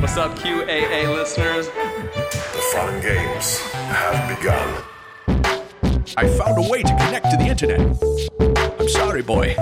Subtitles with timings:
[0.00, 1.66] What's up, QAA listeners?
[1.66, 4.82] The fun games have begun.
[6.16, 7.80] I found a way to connect to the internet.
[8.80, 9.54] I'm sorry, boy.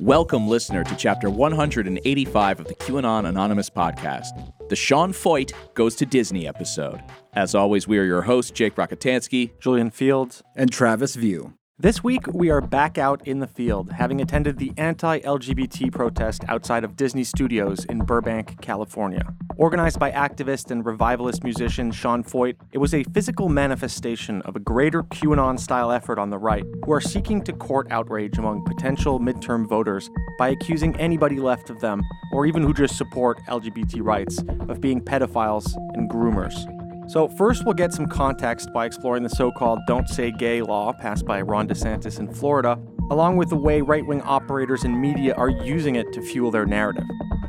[0.00, 4.30] Welcome, listener, to chapter 185 of the QAnon Anonymous podcast,
[4.68, 7.00] the Sean Feucht Goes to Disney episode.
[7.34, 10.42] As always, we are your hosts, Jake Rockatansky, Julian Feeld.
[10.56, 11.54] and Travis View.
[11.82, 16.44] This week, we are back out in the field, having attended the anti LGBT protest
[16.46, 19.34] outside of Disney Studios in Burbank, California.
[19.56, 24.60] Organized by activist and revivalist musician Sean Feucht, it was a physical manifestation of a
[24.60, 29.18] greater QAnon style effort on the right, who are seeking to court outrage among potential
[29.18, 32.00] midterm voters by accusing anybody left of them,
[32.32, 36.64] or even who just support LGBT rights, of being pedophiles and groomers.
[37.08, 40.92] So, first, we'll get some context by exploring the so called Don't Say Gay law
[40.92, 42.78] passed by Ron DeSantis in Florida,
[43.10, 46.64] along with the way right wing operators and media are using it to fuel their
[46.64, 47.04] narrative.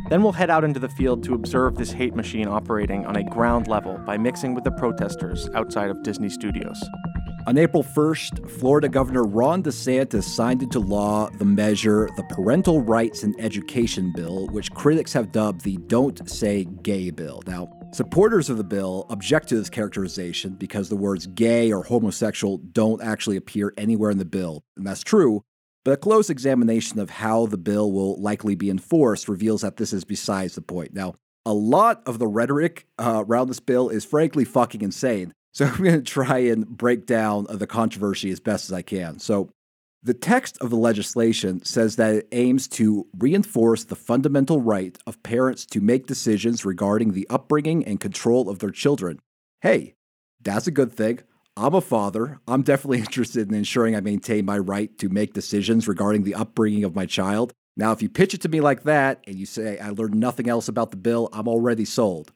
[0.09, 3.23] Then we'll head out into the field to observe this hate machine operating on a
[3.23, 6.83] ground level by mixing with the protesters outside of Disney Studios.
[7.45, 13.23] On April 1st, Florida Governor Ron DeSantis signed into law the measure, the Parental Rights
[13.23, 17.43] in Education Bill, which critics have dubbed the Don't Say Gay Bill.
[17.45, 22.59] Now, supporters of the bill object to this characterization because the words gay or homosexual
[22.59, 24.63] don't actually appear anywhere in the bill.
[24.77, 25.43] And that's true,
[25.83, 29.91] but a close examination of how the bill will likely be enforced reveals that this
[29.91, 30.93] is besides the point.
[30.93, 35.33] Now, a lot of the rhetoric uh, around this bill is frankly fucking insane.
[35.53, 38.81] So I'm going to try and break down uh, the controversy as best as I
[38.81, 39.19] can.
[39.19, 39.49] So,
[40.05, 45.23] the text of the legislation says that it aims to reinforce the fundamental right of
[45.23, 49.19] parents to make decisions regarding the upbringing and control of their children.
[49.61, 49.95] Hey,
[50.41, 51.19] that's a good thing.
[51.55, 52.41] I'm a father.
[52.49, 56.83] I'm definitely interested in ensuring I maintain my right to make decisions regarding the upbringing
[56.83, 57.53] of my child.
[57.77, 60.49] Now, if you pitch it to me like that and you say I learned nothing
[60.49, 62.33] else about the bill, I'm already sold.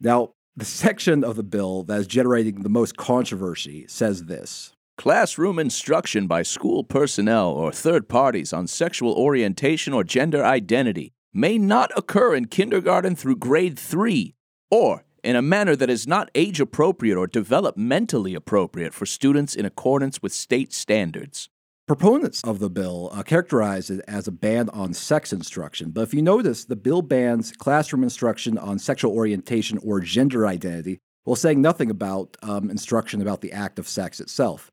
[0.00, 5.58] Now, the section of the bill that is generating the most controversy says this Classroom
[5.58, 11.90] instruction by school personnel or third parties on sexual orientation or gender identity may not
[11.96, 14.34] occur in kindergarten through grade 3
[14.70, 19.64] or in a manner that is not age appropriate or developmentally appropriate for students in
[19.64, 21.48] accordance with state standards.
[21.90, 26.14] Proponents of the bill uh, characterize it as a ban on sex instruction, but if
[26.14, 31.60] you notice, the bill bans classroom instruction on sexual orientation or gender identity, while saying
[31.60, 34.70] nothing about um, instruction about the act of sex itself.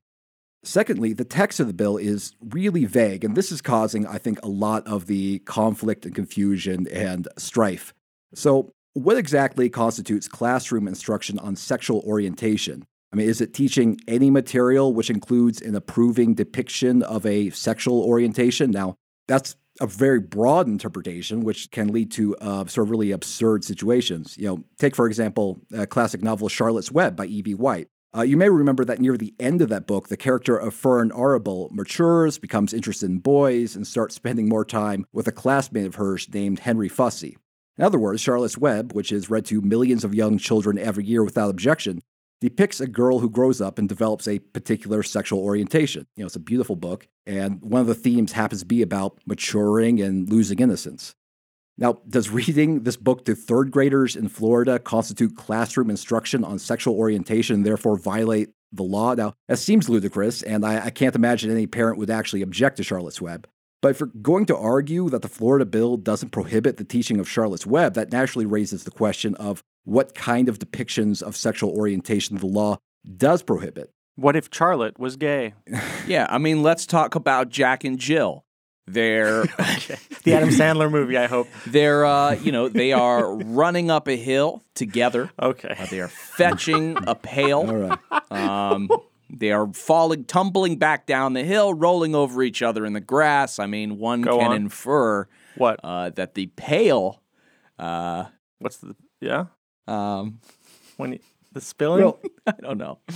[0.62, 4.40] Secondly, the text of the bill is really vague, and this is causing, I think,
[4.44, 7.92] a lot of the conflict and confusion and strife.
[8.32, 12.84] So, what exactly constitutes classroom instruction on sexual orientation?
[13.12, 18.02] I mean, is it teaching any material which includes an approving depiction of a sexual
[18.02, 18.70] orientation?
[18.70, 18.96] Now,
[19.26, 24.36] that's a very broad interpretation, which can lead to uh, sort of really absurd situations.
[24.36, 27.54] You know, take for example, a classic novel Charlotte's Web by E.B.
[27.54, 27.88] White.
[28.16, 31.12] Uh, you may remember that near the end of that book, the character of Fern
[31.14, 35.96] Arable matures, becomes interested in boys, and starts spending more time with a classmate of
[35.96, 37.36] hers named Henry Fussy.
[37.76, 41.22] In other words, Charlotte's Web, which is read to millions of young children every year
[41.22, 42.00] without objection,
[42.40, 46.06] depicts a girl who grows up and develops a particular sexual orientation.
[46.16, 49.18] You know, it's a beautiful book, and one of the themes happens to be about
[49.26, 51.14] maturing and losing innocence.
[51.76, 56.96] Now, does reading this book to third graders in Florida constitute classroom instruction on sexual
[56.96, 59.14] orientation and therefore violate the law?
[59.14, 62.84] Now, that seems ludicrous, and I, I can't imagine any parent would actually object to
[62.84, 63.48] Charlotte's Web.
[63.80, 67.28] But if you're going to argue that the Florida bill doesn't prohibit the teaching of
[67.28, 72.36] Charlotte's Web, that naturally raises the question of what kind of depictions of sexual orientation
[72.36, 72.76] the law
[73.16, 73.90] does prohibit.
[74.16, 75.54] What if Charlotte was gay?
[76.06, 78.44] Yeah, I mean, let's talk about Jack and Jill.
[78.86, 79.42] They're
[80.24, 81.48] The Adam Sandler movie, I hope.
[81.66, 85.30] they're uh, you know they are running up a hill together.
[85.40, 85.74] Okay.
[85.78, 87.58] Uh, they are fetching a pail.
[87.60, 88.32] All right.
[88.32, 88.88] Um,
[89.30, 93.58] they are falling, tumbling back down the hill, rolling over each other in the grass.
[93.58, 94.56] I mean, one Go can on.
[94.56, 95.80] infer What?
[95.84, 97.22] uh, that the pail,
[97.78, 98.24] uh,
[98.58, 98.96] What's the.
[99.20, 99.46] Yeah?
[99.88, 100.40] Um,
[100.96, 101.18] When you,
[101.52, 102.04] the spilling?
[102.04, 102.98] Well, I don't know.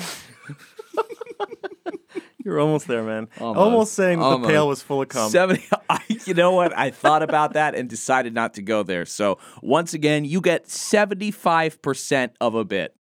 [2.44, 3.28] You're almost there, man.
[3.38, 3.58] Almost.
[3.58, 5.30] Almost, saying that the pail was full of cum.
[5.30, 5.64] Seventy.
[5.88, 6.76] I, you know what?
[6.76, 9.06] I thought about that and decided not to go there.
[9.06, 12.96] So once again, you get seventy-five percent of a bit.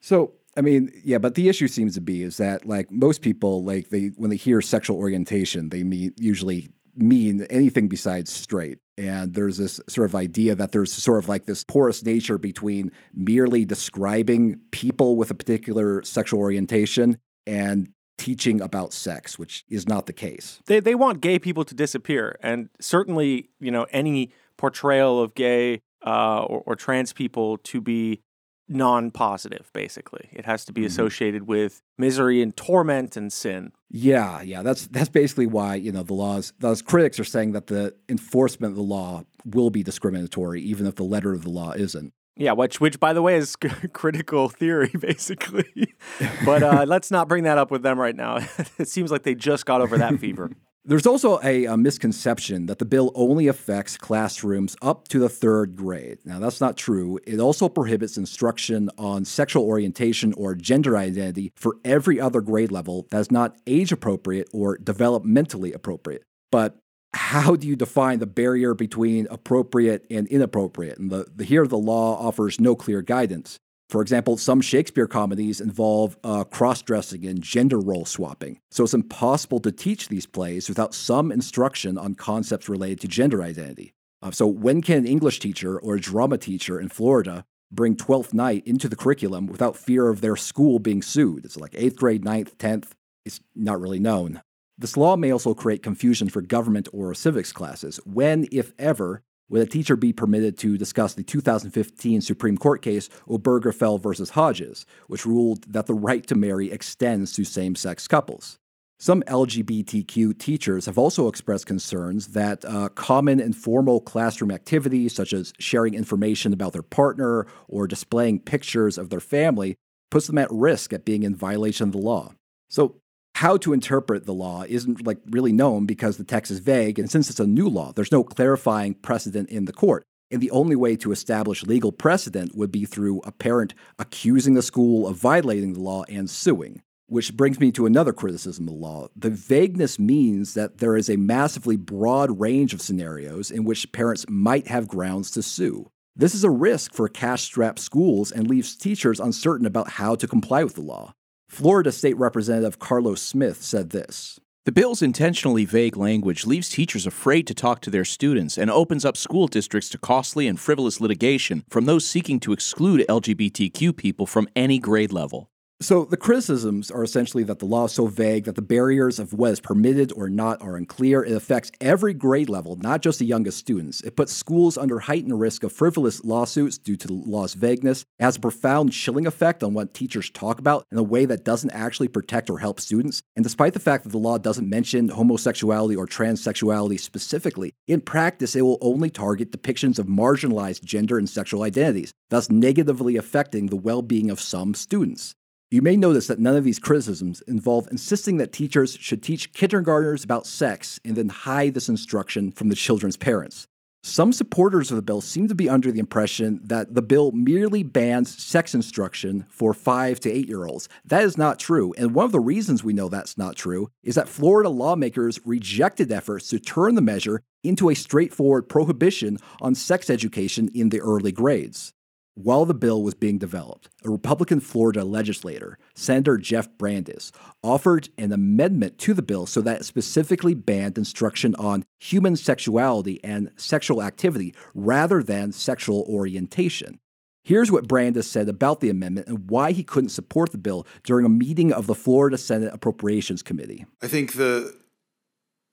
[0.00, 3.64] So, I mean, yeah, but the issue seems to be is that like most people,
[3.64, 8.78] like they when they hear sexual orientation, they mean usually mean anything besides straight.
[8.98, 12.92] And there's this sort of idea that there's sort of like this porous nature between
[13.14, 20.06] merely describing people with a particular sexual orientation and teaching about sex, which is not
[20.06, 20.60] the case.
[20.66, 22.36] they, they want gay people to disappear.
[22.42, 28.20] And certainly, you know, any portrayal of gay uh, or, or trans people to be
[28.68, 30.28] non-positive basically.
[30.32, 33.72] It has to be associated with misery and torment and sin.
[33.90, 36.52] Yeah, yeah, that's that's basically why you know the laws.
[36.58, 40.94] Those critics are saying that the enforcement of the law will be discriminatory, even if
[40.94, 42.12] the letter of the law isn't.
[42.36, 43.56] yeah which which by the way is
[43.92, 45.94] critical theory basically.
[46.44, 48.38] But uh, let's not bring that up with them right now.
[48.78, 50.50] It seems like they just got over that fever
[50.84, 55.76] There's also a, a misconception that the bill only affects classrooms up to the third
[55.76, 56.18] grade.
[56.24, 57.20] Now, that's not true.
[57.24, 63.06] It also prohibits instruction on sexual orientation or gender identity for every other grade level
[63.12, 66.24] that is not age appropriate or developmentally appropriate.
[66.50, 66.76] But
[67.14, 70.98] how do you define the barrier between appropriate and inappropriate?
[70.98, 73.56] And the, the here the law offers no clear guidance.
[73.92, 78.94] For example, some Shakespeare comedies involve uh, cross dressing and gender role swapping, so it's
[78.94, 83.92] impossible to teach these plays without some instruction on concepts related to gender identity.
[84.22, 88.32] Uh, so, when can an English teacher or a drama teacher in Florida bring Twelfth
[88.32, 91.44] Night into the curriculum without fear of their school being sued?
[91.44, 92.94] It's like eighth grade, ninth, tenth.
[93.26, 94.40] It's not really known.
[94.78, 98.00] This law may also create confusion for government or civics classes.
[98.06, 103.10] When, if ever, would a teacher be permitted to discuss the 2015 Supreme Court case
[103.28, 108.58] Obergefell versus Hodges, which ruled that the right to marry extends to same sex couples?
[108.98, 115.52] Some LGBTQ teachers have also expressed concerns that uh, common informal classroom activities, such as
[115.58, 119.74] sharing information about their partner or displaying pictures of their family,
[120.10, 122.32] puts them at risk at being in violation of the law.
[122.70, 123.01] So,
[123.42, 127.10] how to interpret the law isn't like really known because the text is vague, and
[127.10, 130.04] since it's a new law, there's no clarifying precedent in the court.
[130.30, 134.62] And the only way to establish legal precedent would be through a parent accusing the
[134.62, 136.82] school of violating the law and suing.
[137.08, 139.08] Which brings me to another criticism of the law.
[139.16, 144.24] The vagueness means that there is a massively broad range of scenarios in which parents
[144.28, 145.90] might have grounds to sue.
[146.14, 150.28] This is a risk for cash strapped schools and leaves teachers uncertain about how to
[150.28, 151.14] comply with the law.
[151.52, 157.46] Florida State Representative Carlos Smith said this The bill's intentionally vague language leaves teachers afraid
[157.46, 161.64] to talk to their students and opens up school districts to costly and frivolous litigation
[161.68, 165.51] from those seeking to exclude LGBTQ people from any grade level.
[165.82, 169.32] So, the criticisms are essentially that the law is so vague that the barriers of
[169.32, 171.24] what is permitted or not are unclear.
[171.24, 174.00] It affects every grade level, not just the youngest students.
[174.02, 178.02] It puts schools under heightened risk of frivolous lawsuits due to the law's vagueness.
[178.20, 181.44] It has a profound chilling effect on what teachers talk about in a way that
[181.44, 183.20] doesn't actually protect or help students.
[183.34, 188.54] And despite the fact that the law doesn't mention homosexuality or transsexuality specifically, in practice,
[188.54, 193.74] it will only target depictions of marginalized gender and sexual identities, thus negatively affecting the
[193.74, 195.34] well being of some students.
[195.72, 200.22] You may notice that none of these criticisms involve insisting that teachers should teach kindergartners
[200.22, 203.66] about sex and then hide this instruction from the children's parents.
[204.02, 207.82] Some supporters of the bill seem to be under the impression that the bill merely
[207.82, 210.90] bans sex instruction for five to eight year olds.
[211.06, 211.94] That is not true.
[211.96, 216.12] And one of the reasons we know that's not true is that Florida lawmakers rejected
[216.12, 221.32] efforts to turn the measure into a straightforward prohibition on sex education in the early
[221.32, 221.94] grades.
[222.34, 227.30] While the bill was being developed, a Republican Florida legislator, Senator Jeff Brandes,
[227.62, 233.20] offered an amendment to the bill so that it specifically banned instruction on human sexuality
[233.22, 236.98] and sexual activity rather than sexual orientation.
[237.44, 241.26] Here's what Brandes said about the amendment and why he couldn't support the bill during
[241.26, 243.84] a meeting of the Florida Senate Appropriations Committee.
[244.00, 244.74] I think the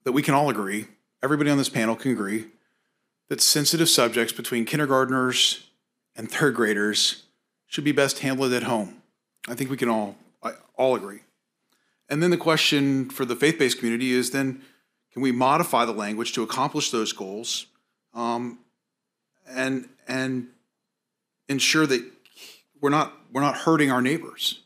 [0.03, 0.87] that we can all agree,
[1.23, 2.47] everybody on this panel can agree,
[3.29, 5.68] that sensitive subjects between kindergartners
[6.19, 7.23] and third graders
[7.67, 9.01] should be best handled at home.
[9.47, 10.17] I think we can all
[10.75, 11.21] all agree.
[12.09, 14.61] And then the question for the faith-based community is then
[15.13, 17.67] can we modify the language to accomplish those goals,
[18.13, 18.59] um,
[19.47, 20.47] and and
[21.47, 22.05] ensure that
[22.81, 24.59] we're not we're not hurting our neighbors?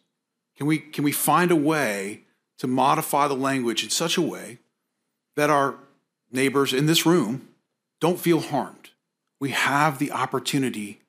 [0.57, 2.21] Can we can we find a way
[2.57, 4.57] to modify the language in such a way
[5.35, 5.75] that our
[6.31, 7.49] neighbors in this room
[7.99, 8.89] don't feel harmed?
[9.39, 11.02] We have the opportunity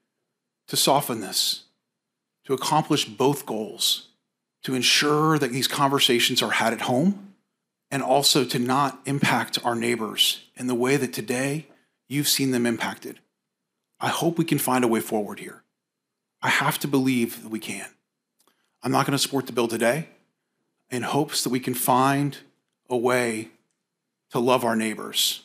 [0.69, 1.65] to soften this,
[2.45, 4.09] to accomplish both goals,
[4.63, 7.35] to ensure that these conversations are had at home,
[7.91, 11.67] and also to not impact our neighbors in the way that today
[12.09, 13.21] you've seen them impacted.
[14.01, 15.63] I hope we can find a way forward here.
[16.43, 17.87] I have to believe that we can.
[18.83, 20.09] I'm not going to support the bill today
[20.91, 22.37] in hopes that we can find
[22.91, 23.49] a way
[24.31, 25.45] to love our neighbors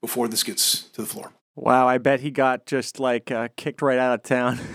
[0.00, 1.32] before this gets to the floor.
[1.56, 4.60] Wow, I bet he got just like uh, kicked right out of town.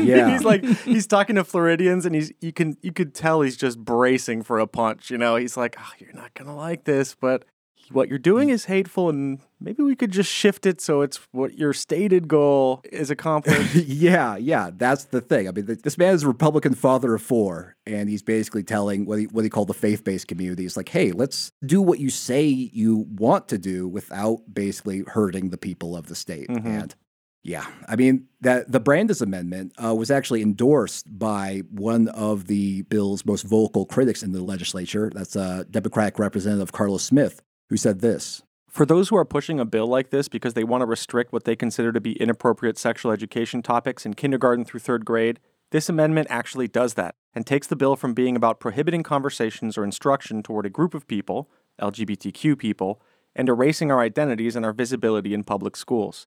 [0.00, 0.30] Yeah.
[0.32, 3.78] he's like he's talking to Floridians, and he's you can you could tell he's just
[3.78, 5.10] bracing for a punch.
[5.10, 7.44] You know, he's like, oh, "You're not gonna like this," but
[7.90, 11.58] what you're doing is hateful and maybe we could just shift it so it's what
[11.58, 13.74] your stated goal is accomplished.
[13.74, 15.48] yeah, yeah, that's the thing.
[15.48, 19.06] I mean, th- this man is a Republican father of four, and he's basically telling
[19.06, 20.64] what he what he called the faith-based community.
[20.64, 25.50] It's like, hey, let's do what you say you want to do without basically hurting
[25.50, 26.48] the people of the state.
[26.48, 26.94] And
[27.42, 32.82] yeah, I mean that the Brandes Amendment uh, was actually endorsed by one of the
[32.82, 35.10] bill's most vocal critics in the legislature.
[35.14, 37.40] That's uh, Democratic Representative Carlos Smith,
[37.70, 38.42] who said this.
[38.68, 41.44] For those who are pushing a bill like this because they want to restrict what
[41.44, 46.28] they consider to be inappropriate sexual education topics in kindergarten through third grade, this amendment
[46.30, 50.66] actually does that and takes the bill from being about prohibiting conversations or instruction toward
[50.66, 51.48] a group of people,
[51.80, 53.00] LGBTQ people,
[53.34, 56.26] and erasing our identities and our visibility in public schools.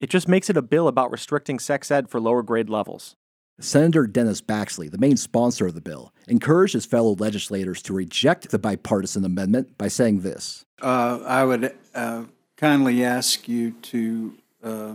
[0.00, 3.16] It just makes it a bill about restricting sex ed for lower grade levels.
[3.60, 8.50] Senator Dennis Baxley, the main sponsor of the bill, encouraged his fellow legislators to reject
[8.50, 10.63] the bipartisan amendment by saying this.
[10.80, 12.24] Uh, I would uh,
[12.56, 14.92] kindly ask you to uh,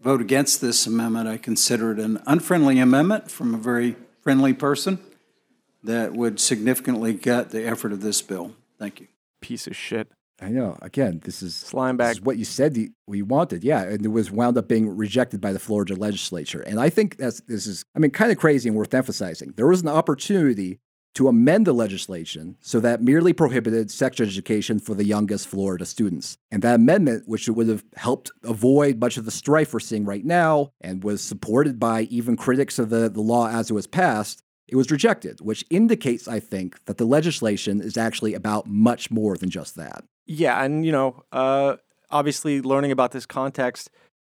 [0.00, 1.28] vote against this amendment.
[1.28, 4.98] I consider it an unfriendly amendment from a very friendly person
[5.82, 8.54] that would significantly gut the effort of this bill.
[8.78, 9.08] Thank you.
[9.40, 10.08] Piece of shit.
[10.40, 10.76] I know.
[10.82, 13.62] Again, this is Slime this is what you said you, we wanted.
[13.62, 16.60] Yeah, and it was wound up being rejected by the Florida legislature.
[16.60, 19.54] And I think that's this is I mean kind of crazy and worth emphasizing.
[19.56, 20.80] There was an opportunity
[21.14, 26.36] to amend the legislation so that merely prohibited sex education for the youngest Florida students.
[26.50, 30.24] And that amendment, which would have helped avoid much of the strife we're seeing right
[30.24, 34.42] now and was supported by even critics of the, the law as it was passed,
[34.66, 39.36] it was rejected, which indicates, I think, that the legislation is actually about much more
[39.36, 40.04] than just that.
[40.26, 41.76] Yeah, and you know, uh,
[42.10, 43.90] obviously, learning about this context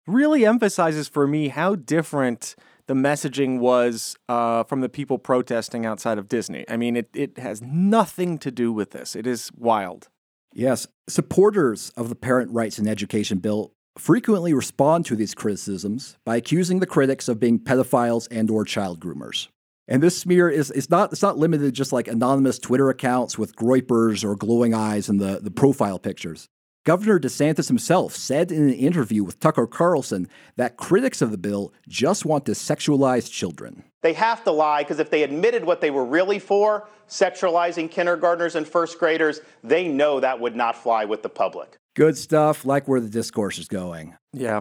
[0.07, 6.19] really emphasizes for me how different the messaging was uh, from the people protesting outside
[6.19, 6.65] of Disney.
[6.69, 9.17] I mean, it, it has nothing to do with this.
[9.17, 10.09] It is wild.
[10.53, 16.37] Yes, supporters of the Parent Rights and Education Bill frequently respond to these criticisms by
[16.37, 19.49] accusing the critics of being pedophiles and or child groomers.
[19.87, 23.37] And this smear is it's not it's not limited to just like anonymous Twitter accounts
[23.37, 26.49] with groypers or glowing eyes in the, the profile pictures.
[26.85, 31.73] Governor DeSantis himself said in an interview with Tucker Carlson that critics of the bill
[31.89, 33.85] just want to sexualize children.
[34.03, 38.55] They have to lie because if they admitted what they were really for, sexualizing kindergartners
[38.55, 41.79] and first graders, they know that would not fly with the public.
[41.97, 44.15] Good stuff, like where the discourse is going.
[44.35, 44.61] Yeah.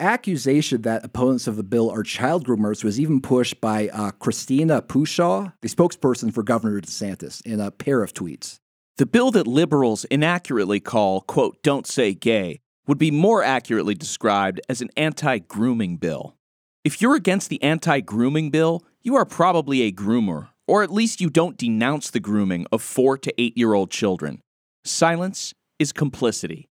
[0.00, 4.80] accusation that opponents of the bill are child groomers was even pushed by uh, Christina
[4.80, 8.58] Pushaw, the spokesperson for Governor DeSantis, in a pair of tweets.
[8.98, 14.60] The bill that liberals inaccurately call, quote, don't say gay, would be more accurately described
[14.68, 16.34] as an anti grooming bill.
[16.82, 21.20] If you're against the anti grooming bill, you are probably a groomer, or at least
[21.20, 24.40] you don't denounce the grooming of four to eight year old children.
[24.84, 26.68] Silence is complicity.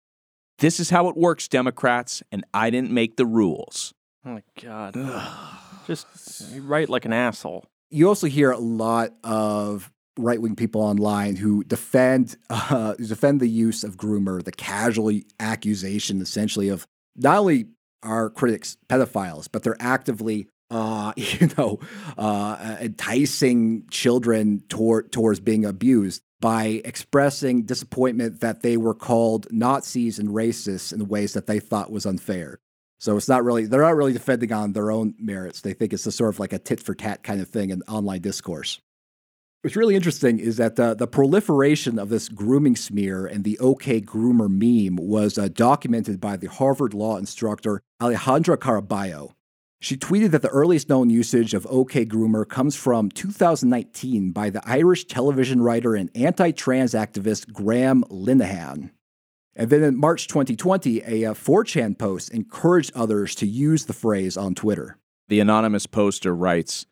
[0.59, 3.95] This is how it works, Democrats, and I didn't make the rules.
[4.27, 4.95] Oh my god.
[5.87, 7.65] Just you write like an asshole.
[7.89, 13.49] You also hear a lot of right wing people online who defend uh, defend the
[13.49, 16.87] use of groomer, the casual accusation essentially of
[17.17, 17.67] not only
[18.03, 21.79] are critics pedophiles, but they're actively uh, you know,
[22.17, 30.19] uh, enticing children toward, towards being abused by expressing disappointment that they were called Nazis
[30.19, 32.59] and racists in ways that they thought was unfair.
[32.99, 35.61] So it's not really, they're not really defending on their own merits.
[35.61, 37.83] They think it's a sort of like a tit for tat kind of thing in
[37.83, 38.81] online discourse.
[39.63, 44.01] What's really interesting is that the, the proliferation of this grooming smear and the OK
[44.01, 49.35] Groomer meme was uh, documented by the Harvard law instructor Alejandra Caraballo.
[49.79, 54.63] She tweeted that the earliest known usage of OK Groomer comes from 2019 by the
[54.65, 58.93] Irish television writer and anti trans activist Graham Linehan.
[59.55, 64.39] And then in March 2020, a, uh 4chan post encouraged others to use the phrase
[64.39, 64.97] on Twitter.
[65.29, 66.87] The anonymous poster writes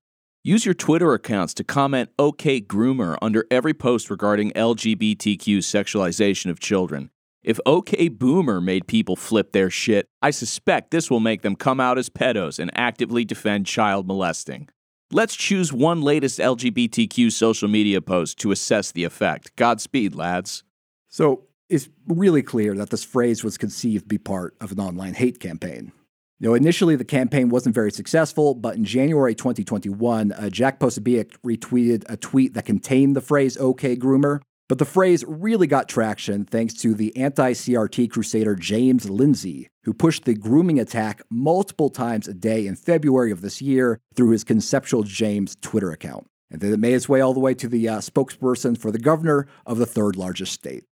[0.48, 6.58] Use your Twitter accounts to comment OK Groomer under every post regarding LGBTQ sexualization of
[6.58, 7.10] children.
[7.42, 11.80] If OK Boomer made people flip their shit, I suspect this will make them come
[11.80, 14.70] out as pedos and actively defend child molesting.
[15.12, 19.54] Let's choose one latest LGBTQ social media post to assess the effect.
[19.56, 20.64] Godspeed, lads.
[21.10, 25.12] So it's really clear that this phrase was conceived to be part of an online
[25.12, 25.92] hate campaign.
[26.40, 32.04] You initially the campaign wasn't very successful, but in January 2021, uh, Jack Posobiec retweeted
[32.08, 36.74] a tweet that contained the phrase "OK Groomer." But the phrase really got traction thanks
[36.74, 42.68] to the anti-CRT crusader James Lindsay, who pushed the grooming attack multiple times a day
[42.68, 46.26] in February of this year through his Conceptual James Twitter account.
[46.50, 48.98] And then it made its way all the way to the uh, spokesperson for the
[48.98, 50.84] governor of the third largest state.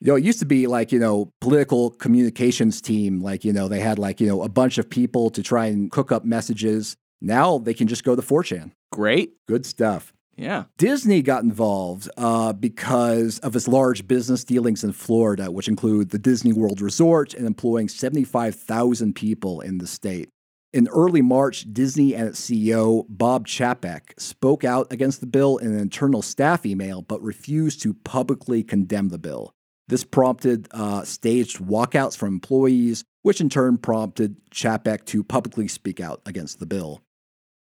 [0.00, 3.68] You know, it used to be like, you know, political communications team, like, you know,
[3.68, 6.96] they had like, you know, a bunch of people to try and cook up messages.
[7.20, 8.72] Now they can just go to 4chan.
[8.92, 9.32] Great.
[9.48, 10.12] Good stuff.
[10.36, 10.64] Yeah.
[10.78, 16.18] Disney got involved uh, because of its large business dealings in Florida, which include the
[16.18, 20.28] Disney World Resort and employing 75,000 people in the state.
[20.72, 25.68] In early March, Disney and its CEO, Bob Chapek, spoke out against the bill in
[25.68, 29.54] an internal staff email but refused to publicly condemn the bill.
[29.88, 36.00] This prompted uh, staged walkouts from employees, which in turn prompted Chapek to publicly speak
[36.00, 37.02] out against the bill.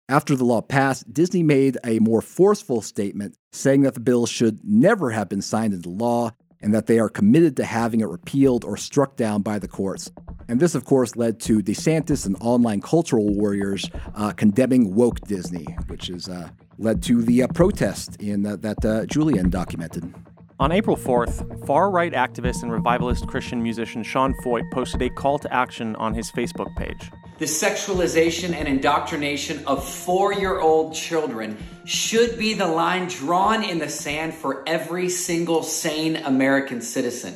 [0.10, 4.60] After the law passed, Disney made a more forceful statement saying that the bill should
[4.64, 8.64] never have been signed into law and that they are committed to having it repealed
[8.64, 10.12] or struck down by the courts.
[10.48, 15.66] And this, of course, led to DeSantis and online cultural warriors uh, condemning woke Disney,
[15.88, 20.14] which has uh, led to the uh, protest in that uh, Julian documented.
[20.60, 25.40] On April 4th, far right activist and revivalist Christian musician Sean Feucht posted a call
[25.40, 27.12] to action on his Facebook page.
[27.40, 33.80] The sexualization and indoctrination of four year old children should be the line drawn in
[33.80, 37.36] the sand for every single sane American citizen.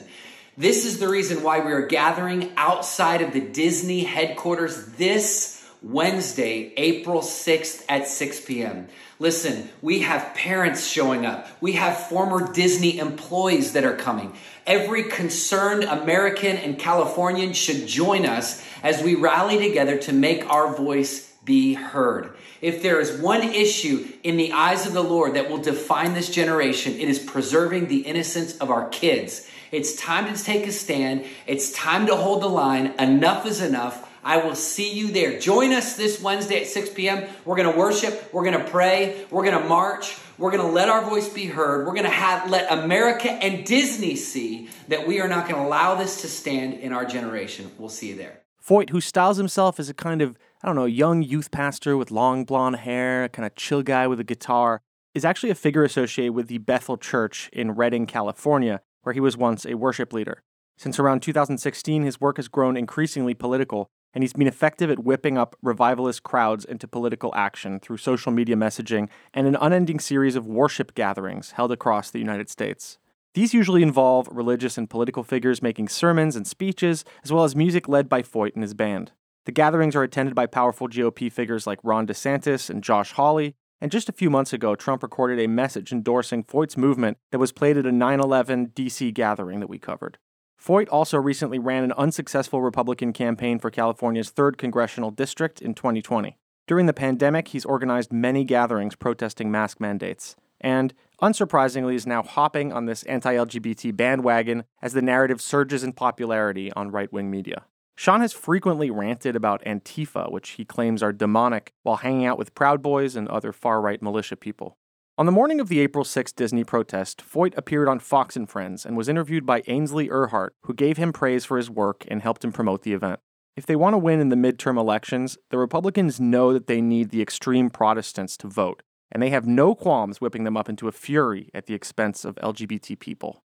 [0.56, 6.74] This is the reason why we are gathering outside of the Disney headquarters this Wednesday,
[6.76, 8.88] April 6th at 6 p.m.
[9.20, 11.48] Listen, we have parents showing up.
[11.62, 14.34] We have former Disney employees that are coming.
[14.66, 20.76] Every concerned American and Californian should join us as we rally together to make our
[20.76, 22.36] voice be heard.
[22.62, 26.30] If there is one issue in the eyes of the Lord that will define this
[26.30, 29.50] generation, it is preserving the innocence of our kids.
[29.72, 31.26] It's time to take a stand.
[31.46, 32.94] It's time to hold the line.
[33.00, 34.07] Enough is enough.
[34.28, 35.40] I will see you there.
[35.40, 37.24] Join us this Wednesday at 6 p.m.
[37.46, 38.30] We're going to worship.
[38.34, 39.26] We're going to pray.
[39.32, 40.18] We're going to march.
[40.38, 41.88] We're going to let our voice be heard.
[41.88, 45.66] We're going to have let America and Disney see that we are not going to
[45.66, 47.72] allow this to stand in our generation.
[47.78, 48.42] We'll see you there.
[48.62, 52.12] Feucht, who styles himself as a kind of, I don't know, young youth pastor with
[52.12, 54.82] long blonde hair, a kind of chill guy with a guitar,
[55.14, 59.38] is actually a figure associated with the Bethel Church in Redding, California, where he was
[59.38, 60.44] once a worship leader.
[60.76, 65.38] Since around 2016, his work has grown increasingly political, and he's been effective at whipping
[65.38, 70.48] up revivalist crowds into political action through social media messaging and an unending series of
[70.48, 72.98] worship gatherings held across the United States.
[73.34, 77.88] These usually involve religious and political figures making sermons and speeches, as well as music
[77.88, 79.12] led by Feucht and his band.
[79.46, 83.92] The gatherings are attended by powerful GOP figures like Ron DeSantis and Josh Hawley, and
[83.92, 87.78] just a few months ago, Trump recorded a message endorsing Feucht's movement that was played
[87.78, 90.18] at a 9 11 DC gathering that we covered.
[90.58, 96.38] Feucht also recently ran an unsuccessful Republican campaign for California's 3rd congressional district in 2020.
[96.66, 102.74] During the pandemic, he's organized many gatherings protesting mask mandates, and, unsurprisingly, is now hopping
[102.74, 107.64] on this anti LGBT bandwagon as the narrative surges in popularity on right wing media.
[107.96, 112.54] Sean has frequently ranted about Antifa, which he claims are demonic, while hanging out with
[112.54, 114.78] Proud Boys and other far right militia people.
[115.20, 118.86] On the morning of the April 6 Disney protest, Feucht appeared on Fox and Friends
[118.86, 122.46] and was interviewed by Ainsley Earhardt, who gave him praise for his work and helped
[122.46, 123.20] him promote the event.
[123.56, 127.10] If they want to win in the midterm elections, the Republicans know that they need
[127.10, 130.92] the extreme Protestants to vote, and they have no qualms whipping them up into a
[130.92, 133.42] fury at the expense of LGBT people.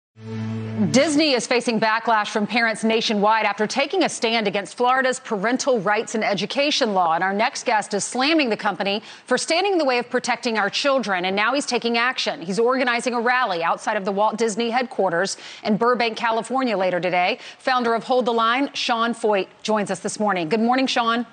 [0.91, 6.15] Disney is facing backlash from parents nationwide after taking a stand against Florida's parental rights
[6.15, 7.13] and education law.
[7.13, 10.57] And our next guest is slamming the company for standing in the way of protecting
[10.57, 11.25] our children.
[11.25, 12.41] And now he's taking action.
[12.41, 17.37] He's organizing a rally outside of the Walt Disney headquarters in Burbank, California later today.
[17.59, 20.49] Founder of Hold the Line, Sean Feucht, joins us this morning.
[20.49, 21.27] Good morning, Sean.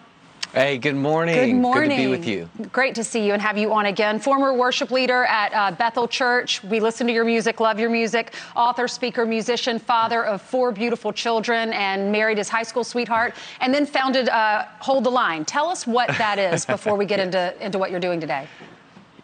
[0.54, 1.34] Hey, good morning.
[1.34, 1.90] Good morning.
[1.90, 2.48] Good to be with you.
[2.72, 4.18] Great to see you and have you on again.
[4.18, 6.64] Former worship leader at uh, Bethel Church.
[6.64, 8.32] We listen to your music, love your music.
[8.56, 13.74] Author, speaker, musician, father of four beautiful children, and married his high school sweetheart, and
[13.74, 15.44] then founded uh, Hold the Line.
[15.44, 18.48] Tell us what that is before we get into, into what you're doing today.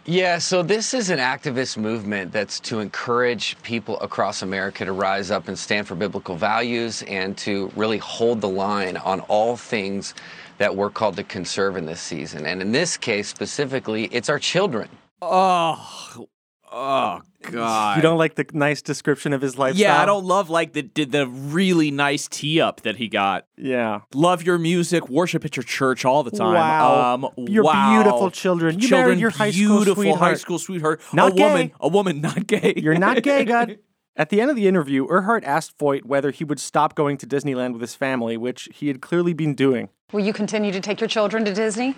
[0.07, 5.31] Yeah, so this is an activist movement that's to encourage people across America to rise
[5.31, 10.13] up and stand for biblical values and to really hold the line on all things
[10.59, 12.47] that we're called to conserve in this season.
[12.47, 14.89] And in this case specifically, it's our children.
[15.23, 16.27] Oh,
[16.71, 17.97] oh God!
[17.97, 19.81] You don't like the nice description of his lifestyle?
[19.81, 23.47] Yeah, I don't love like the the really nice tee up that he got.
[23.57, 26.55] Yeah, love your music, worship at your church all the time.
[26.55, 28.03] Wow, um, your wow.
[28.03, 28.79] beautiful children.
[28.79, 30.21] You children, married your high school beautiful sweetheart.
[30.21, 31.01] high school sweetheart.
[31.13, 31.43] Not a gay.
[31.43, 32.75] woman, a woman, not gay.
[32.77, 33.79] You're not gay, God.
[34.17, 37.27] At the end of the interview, Earhardt asked Feucht whether he would stop going to
[37.27, 39.89] Disneyland with his family, which he had clearly been doing.
[40.15, 41.97] Will you continue to take your children to Disney?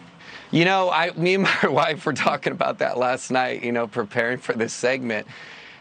[0.50, 3.87] You know, I, me and my wife were talking about that last night, you know,
[3.87, 5.26] preparing for this segment.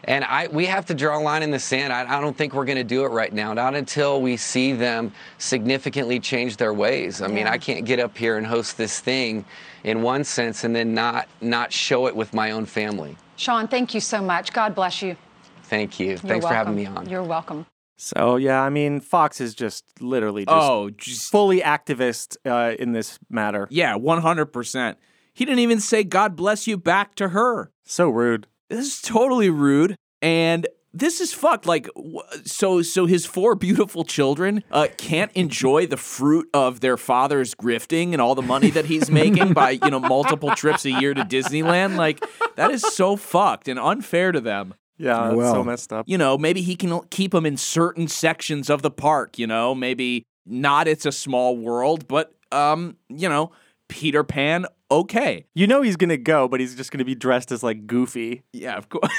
[0.04, 1.94] And I, we have to draw a line in the sand.
[1.94, 4.74] I, I don't think we're going to do it right now, not until we see
[4.74, 7.22] them significantly change their ways.
[7.22, 9.42] I mean, I can't get up here and host this thing
[9.84, 13.16] in one sense and then not not show it with my own family.
[13.36, 14.52] Sean, thank you so much.
[14.52, 15.16] God bless you.
[15.64, 16.08] Thank you.
[16.08, 16.98] You're Thanks for having me welcome.
[16.98, 17.08] on.
[17.08, 17.66] You're welcome.
[17.96, 22.92] So yeah, I mean, Fox is just literally just Oh, just- fully activist uh, in
[22.92, 23.66] this matter.
[23.70, 24.96] Yeah, 100%.
[25.32, 27.70] He didn't even say God bless you back to her.
[27.84, 28.46] So rude.
[28.68, 29.96] This is totally rude.
[30.22, 31.66] And this is fucked.
[31.66, 31.88] Like,
[32.44, 38.12] so, so his four beautiful children uh, can't enjoy the fruit of their father's grifting
[38.12, 41.22] and all the money that he's making by, you know, multiple trips a year to
[41.22, 41.96] Disneyland.
[41.96, 42.24] Like,
[42.56, 44.72] that is so fucked and unfair to them.
[44.98, 45.54] Yeah, Oh, well.
[45.54, 46.06] so messed up.
[46.08, 49.38] You know, maybe he can keep them in certain sections of the park.
[49.38, 50.88] You know, maybe not.
[50.88, 53.50] It's a small world, but um, you know,
[53.88, 54.66] Peter Pan.
[54.88, 58.42] Okay, You know he's gonna go, but he's just gonna be dressed as like Goofy.
[58.52, 59.10] Yeah, of course.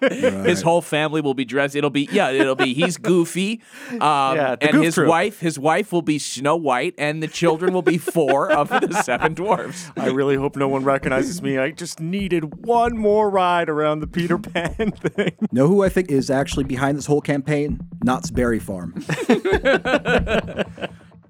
[0.44, 1.74] His whole family will be dressed.
[1.74, 2.30] It'll be yeah.
[2.30, 3.98] It'll be he's goofy, um,
[4.36, 5.08] Yeah, and Goof his Troop.
[5.08, 5.40] wife.
[5.40, 9.34] His wife will be Snow White, and the children will be four of the seven
[9.34, 9.90] dwarfs.
[9.96, 11.56] I really hope no one recognizes me.
[11.58, 15.32] I just needed one more ride around the Peter Pan thing.
[15.50, 17.80] Know who I think is actually behind this whole campaign?
[18.04, 18.94] Knott's Berry Farm.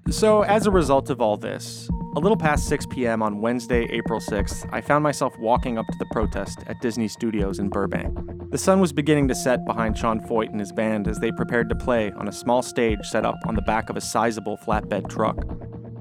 [0.09, 3.21] So, as a result of all this, a little past 6 p.m.
[3.21, 7.59] on Wednesday, April 6th, I found myself walking up to the protest at Disney Studios
[7.59, 8.17] in Burbank.
[8.51, 11.69] The sun was beginning to set behind Sean Feucht and his band as they prepared
[11.69, 15.07] to play on a small stage set up on the back of a sizable flatbed
[15.07, 15.37] truck.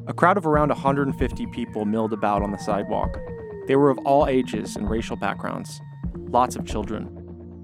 [0.08, 3.16] A crowd of around 150 people milled about on the sidewalk.
[3.68, 5.80] They were of all ages and racial backgrounds.
[6.16, 7.08] Lots of children.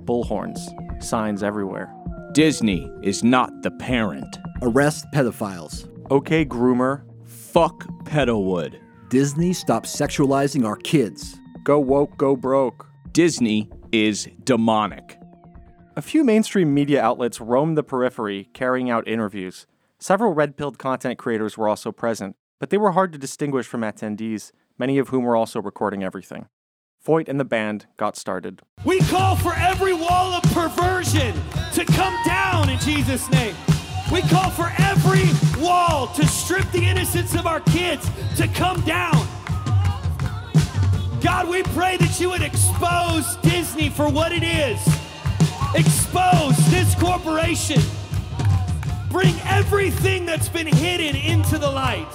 [0.05, 1.03] Bullhorns.
[1.03, 1.93] Signs everywhere.
[2.33, 4.39] Disney is not the parent.
[4.63, 5.89] Arrest pedophiles.
[6.09, 7.03] Okay, groomer.
[7.27, 8.79] Fuck Pedalwood.
[9.09, 11.41] Disney stop sexualizing our kids.
[11.65, 12.87] Go woke, go broke.
[13.11, 15.19] Disney is demonic.
[15.97, 19.67] A few mainstream media outlets roamed the periphery, carrying out interviews.
[19.99, 23.81] Several red pilled content creators were also present, but they were hard to distinguish from
[23.81, 26.47] attendees, many of whom were also recording everything.
[27.05, 28.63] Feucht and the band got started.
[28.85, 31.35] We call for every wall of perversion
[31.73, 33.57] to come down in Jesus' name.
[34.13, 35.25] We call for every
[35.63, 39.27] wall to strip the innocence of our kids to come down.
[41.21, 44.81] God, we pray that you would expose Disney for what it is.
[45.75, 47.81] Expose this corporation.
[49.11, 52.07] Bring everything that's been hidden into the light.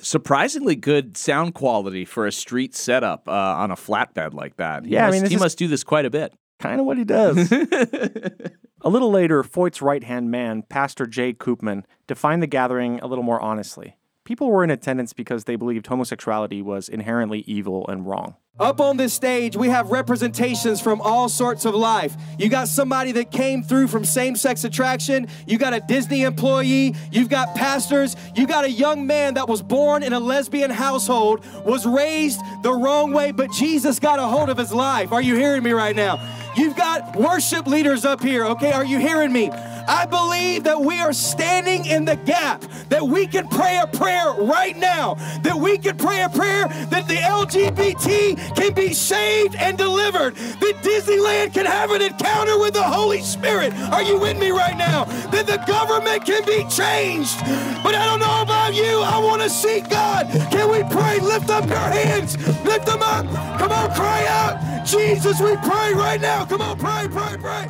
[0.00, 4.84] Surprisingly good sound quality for a street setup uh, on a flatbed like that.
[4.84, 6.34] He Yeah, I mean, he is- must do this quite a bit.
[6.58, 7.48] Kind of what he does.
[8.82, 13.24] a little later, Feucht's right hand man, Pastor Jay Koopman, defined the gathering a little
[13.24, 13.96] more honestly.
[14.24, 18.36] People were in attendance because they believed homosexuality was inherently evil and wrong.
[18.60, 22.14] Up on this stage, we have representations from all sorts of life.
[22.38, 25.26] You got somebody that came through from same sex attraction.
[25.46, 26.94] You got a Disney employee.
[27.10, 28.14] You've got pastors.
[28.36, 32.72] You got a young man that was born in a lesbian household, was raised the
[32.72, 35.12] wrong way, but Jesus got a hold of his life.
[35.12, 36.20] Are you hearing me right now?
[36.56, 38.72] You've got worship leaders up here, okay?
[38.72, 39.50] Are you hearing me?
[39.50, 44.32] I believe that we are standing in the gap, that we can pray a prayer
[44.38, 49.76] right now, that we can pray a prayer that the LGBT can be saved and
[49.76, 53.72] delivered, that Disneyland can have an encounter with the Holy Spirit.
[53.92, 55.04] Are you with me right now?
[55.30, 57.38] That the government can be changed.
[57.82, 59.00] But I don't know about you.
[59.02, 60.28] I want to see God.
[60.50, 61.18] Can we pray?
[61.18, 62.36] Lift up your hands.
[62.64, 63.26] Lift them up.
[63.58, 64.86] Come on, cry out.
[64.86, 66.41] Jesus, we pray right now.
[66.46, 67.68] Come on, pray, pray, pray.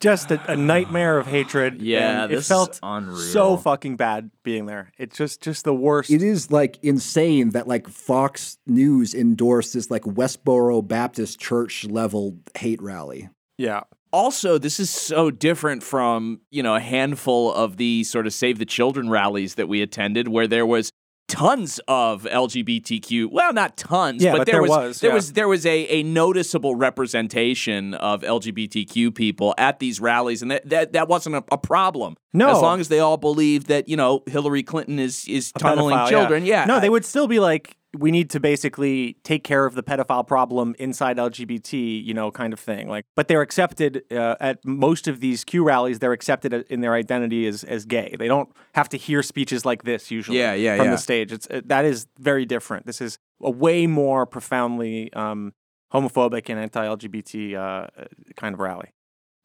[0.00, 1.82] Just a, a nightmare of hatred.
[1.82, 3.16] Yeah, and it this is felt unreal.
[3.16, 4.92] so fucking bad being there.
[4.96, 6.10] It's just just the worst.
[6.10, 12.38] It is like insane that like Fox News endorsed this like Westboro Baptist Church level
[12.56, 13.28] hate rally.
[13.56, 13.82] Yeah.
[14.12, 18.58] Also, this is so different from, you know, a handful of the sort of Save
[18.58, 20.90] the Children rallies that we attended where there was
[21.28, 23.30] tons of LGBTQ.
[23.30, 25.14] Well, not tons, Yeah, but, but there, there was, was, there yeah.
[25.14, 30.68] was there was a, a noticeable representation of LGBTQ people at these rallies, and that
[30.68, 32.16] that, that wasn't a, a problem.
[32.32, 32.50] No.
[32.50, 35.96] as long as they all believed that you know Hillary Clinton is is a tunneling
[35.96, 36.44] pedophile, children.
[36.44, 39.74] Yeah, No, I- they would still be like, we need to basically take care of
[39.74, 42.88] the pedophile problem inside LGBT, you know, kind of thing.
[42.88, 45.98] Like, but they're accepted uh, at most of these Q rallies.
[45.98, 48.14] They're accepted in their identity as as gay.
[48.18, 50.38] They don't have to hear speeches like this usually.
[50.38, 50.92] Yeah, yeah, from yeah.
[50.92, 51.32] the stage.
[51.32, 52.86] It's uh, that is very different.
[52.86, 55.54] This is a way more profoundly um,
[55.92, 58.04] homophobic and anti-LGBT uh,
[58.36, 58.90] kind of rally.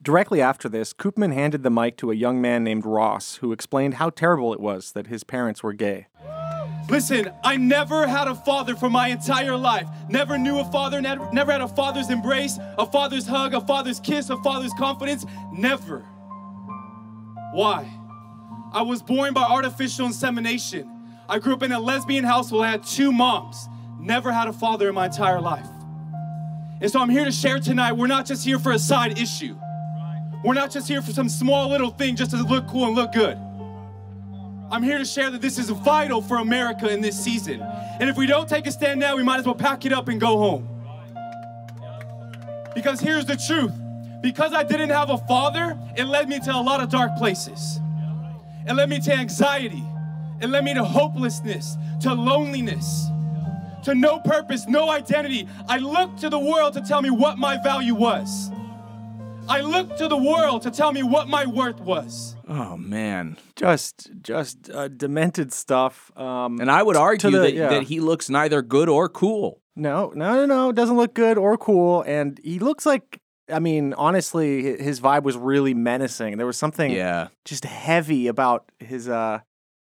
[0.02, 3.94] Directly after this, Koopman handed the mic to a young man named Ross, who explained
[3.96, 6.08] how terrible it was that his parents were gay.
[6.90, 9.88] Listen, I never had a father for my entire life.
[10.10, 14.30] Never knew a father, never, had a father's embrace, a father's hug, a father's kiss,
[14.30, 15.26] a father's confidence.
[15.52, 16.00] Never.
[17.54, 17.90] Why?
[18.74, 20.90] I was born by artificial insemination.
[21.30, 22.66] I grew up in a lesbian household.
[22.66, 23.70] I had two moms.
[24.00, 25.68] Never had a father in my entire life.
[26.82, 27.94] And so I'm here to share tonight.
[27.94, 29.56] We're not just here for a side issue.
[30.44, 33.14] We're not just here for some small little thing just to look cool and look
[33.14, 33.40] good.
[34.74, 37.62] I'm here to share that this is vital for America in this season.
[37.62, 40.08] And if we don't take a stand now, we might as well pack it up
[40.08, 40.68] and go home.
[42.74, 43.72] Because here's the truth
[44.24, 47.82] because I didn't have a father, it led me to a lot of dark places.
[48.66, 49.84] It led me to anxiety.
[50.42, 53.10] It led me to hopelessness, to loneliness,
[53.84, 55.48] to no purpose, no identity.
[55.70, 58.50] I looked to the world to tell me what my value was.
[59.50, 62.36] I looked to the world to tell me what my worth was.
[62.48, 66.12] Oh man, just just uh, demented stuff.
[66.18, 67.70] Um, and I would argue the- that, yeah.
[67.70, 69.62] that he looks neither good or cool.
[69.76, 70.72] No, no, no, no.
[70.72, 72.04] Doesn't look good or cool.
[72.04, 73.20] And he looks like,
[73.52, 76.38] I mean, honestly, his vibe was really menacing.
[76.38, 77.30] There was something Yeah.
[77.44, 79.40] just heavy about his, uh,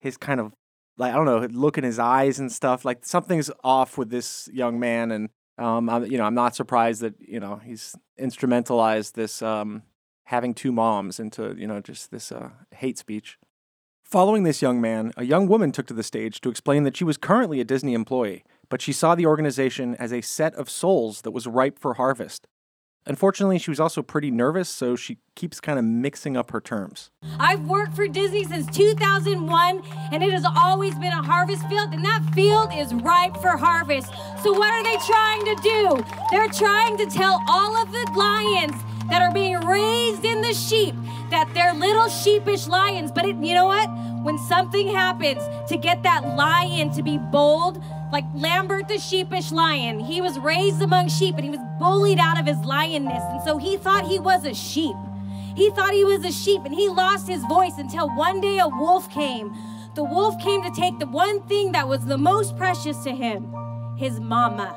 [0.00, 0.52] his kind of,
[0.96, 2.87] like, I don't know, look in his eyes and stuff.
[2.87, 5.12] Like something's off with this young man.
[5.12, 9.82] And, um, I'm, you know, I'm not surprised that, you know, he's instrumentalized this, um,
[10.24, 13.38] having two moms into, you know, just this, uh, hate speech.
[14.02, 17.04] Following this young man, a young woman took to the stage to explain that she
[17.04, 21.22] was currently a Disney employee, but she saw the organization as a set of souls
[21.22, 22.46] that was ripe for harvest.
[23.08, 27.10] Unfortunately, she was also pretty nervous, so she keeps kind of mixing up her terms.
[27.38, 32.04] I've worked for Disney since 2001, and it has always been a harvest field, and
[32.04, 34.12] that field is ripe for harvest.
[34.42, 36.04] So, what are they trying to do?
[36.32, 38.74] They're trying to tell all of the lions
[39.08, 40.94] that are being raised in the sheep
[41.30, 43.12] that they're little sheepish lions.
[43.12, 43.88] But it, you know what?
[44.24, 47.80] When something happens to get that lion to be bold,
[48.12, 52.38] like Lambert the sheepish lion, he was raised among sheep and he was bullied out
[52.38, 53.30] of his lionness.
[53.32, 54.96] And so he thought he was a sheep.
[55.56, 58.68] He thought he was a sheep and he lost his voice until one day a
[58.68, 59.54] wolf came.
[59.94, 63.52] The wolf came to take the one thing that was the most precious to him
[63.96, 64.76] his mama.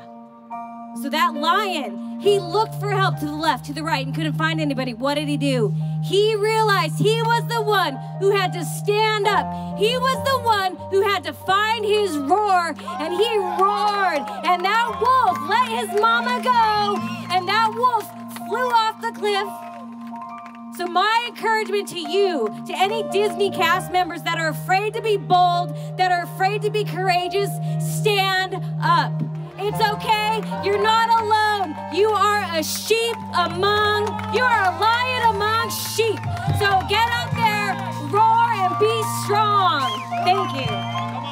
[1.02, 4.32] So that lion, he looked for help to the left, to the right, and couldn't
[4.32, 4.94] find anybody.
[4.94, 5.74] What did he do?
[6.02, 7.29] He realized he was
[7.70, 9.46] one who had to stand up.
[9.78, 14.24] He was the one who had to find his roar, and he roared.
[14.50, 16.98] And that wolf let his mama go,
[17.32, 18.06] and that wolf
[18.48, 19.48] flew off the cliff.
[20.76, 25.16] So, my encouragement to you, to any Disney cast members that are afraid to be
[25.16, 29.12] bold, that are afraid to be courageous, stand up.
[29.62, 30.40] It's okay.
[30.64, 31.76] You're not alone.
[31.92, 36.18] You are a sheep among, you are a lion among sheep.
[36.58, 37.76] So, get out there,
[38.08, 39.84] roar, and be strong.
[40.24, 41.29] Thank you.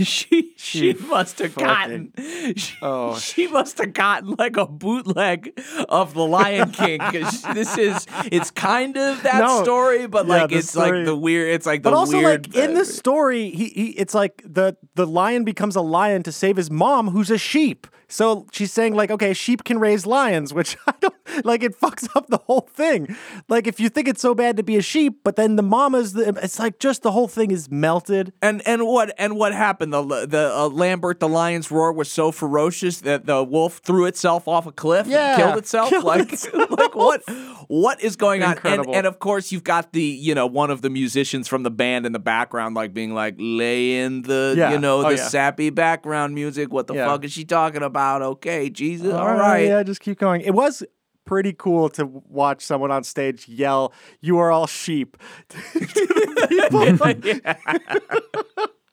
[0.04, 2.12] she she must have gotten
[2.56, 3.16] she, Oh.
[3.18, 5.58] she must have gotten like a bootleg
[5.88, 9.62] of the Lion King because this is it's kind of that No.
[9.62, 11.54] story, but Yeah, like it's story- like the weird.
[11.54, 12.54] It's like the But also, weird.
[12.54, 16.32] like in the story, he, he it's like the the lion becomes a lion to
[16.32, 17.86] save his mom, who's a sheep.
[18.12, 21.62] So she's saying like, okay, sheep can raise lions, which I don't like.
[21.62, 23.16] It fucks up the whole thing.
[23.48, 26.14] Like if you think it's so bad to be a sheep, but then the mama's,
[26.14, 28.32] the, it's like just the whole thing is melted.
[28.42, 29.92] and and what and what happened?
[29.92, 34.48] The the uh, Lambert the lion's roar was so ferocious that the wolf threw itself
[34.48, 35.90] off a cliff, and killed itself.
[35.90, 36.32] killed like
[36.70, 37.22] like what
[37.68, 38.58] what is going on?
[38.64, 41.70] And, and of course you've got the you know one of the musicians from the
[41.70, 44.72] band in the background, like being like lay in the Yeah.
[44.72, 45.28] you know Oh, the yeah.
[45.28, 46.72] sappy background music.
[46.72, 47.06] What the Yeah.
[47.06, 47.99] fuck is she talking about?
[48.22, 49.66] Okay, Jesus, All all right.
[49.66, 50.40] yeah, just keep going.
[50.40, 50.82] It was
[51.26, 55.16] pretty cool to watch someone on stage yell, "You are all sheep."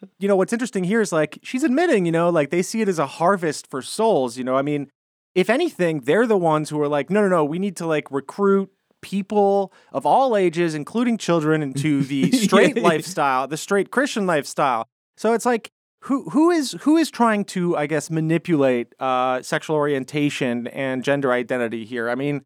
[0.20, 2.88] you know what's interesting here is like she's admitting, you know, like they see it
[2.88, 4.38] as a harvest for souls.
[4.38, 4.90] You know, I mean,
[5.36, 8.10] if anything, they're the ones who are like, no, no, no, we need to like
[8.12, 14.88] recruit people of all ages, including children, into the straight lifestyle, the straight Christian lifestyle.
[15.16, 19.76] So it's like who who is who is trying to, I guess, manipulate uh, sexual
[19.76, 22.10] orientation and gender identity here?
[22.10, 22.44] I mean,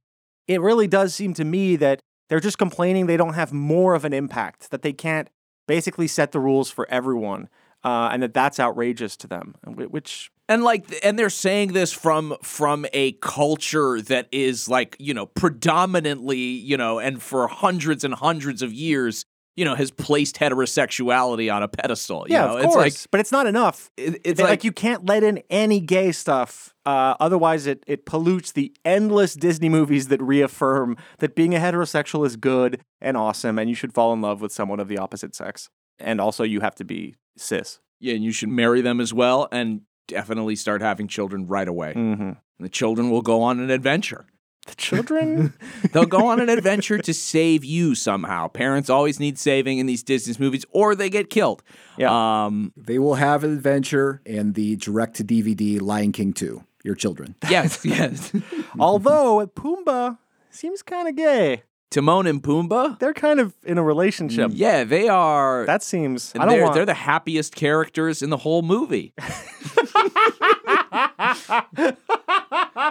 [0.48, 4.06] it really does seem to me that they're just complaining they don't have more of
[4.06, 5.30] an impact, that they can't
[5.68, 7.50] basically set the rules for everyone,
[7.84, 9.56] uh, and that that's outrageous to them.
[9.66, 15.14] Which and like and they're saying this from from a culture that is like you
[15.14, 19.26] know predominantly you know and for hundreds and hundreds of years
[19.62, 23.12] you know has placed heterosexuality on a pedestal you yeah, know of it's course, like
[23.12, 23.92] but it's not enough.
[23.96, 26.74] it- it's like, like, you can't let in any gay stuff.
[26.86, 32.26] Uh, otherwise, it it pollutes the endless Disney movies that reaffirm that being a heterosexual
[32.26, 35.36] is good and awesome, and you should fall in love with someone of the opposite
[35.36, 35.70] sex.
[36.00, 37.80] And also, you have to be cis.
[38.00, 41.94] Yeah, and you should marry them as well and definitely start having children right away.
[41.96, 42.22] Mm-hmm.
[42.24, 44.26] And the children will go on an adventure.
[44.68, 45.54] The children?
[45.92, 48.48] They'll go on an adventure to save you somehow.
[48.48, 51.64] Parents always need saving in these Disney movies, or they get killed.
[51.98, 52.12] Yeah.
[52.46, 56.94] Um, They will have an adventure in the direct to DVD Lion King 2, your
[56.96, 57.36] children.
[57.50, 58.32] yes, yes.
[58.78, 60.20] Although Pumbaa
[60.52, 61.64] seems kind of gay.
[61.92, 62.98] Timon and Pumbaa?
[63.00, 64.52] They're kind of in a relationship.
[64.54, 65.66] Yeah, they are.
[65.66, 66.32] That seems.
[66.36, 66.74] I don't they're, want.
[66.76, 69.14] they're the happiest characters in the whole movie.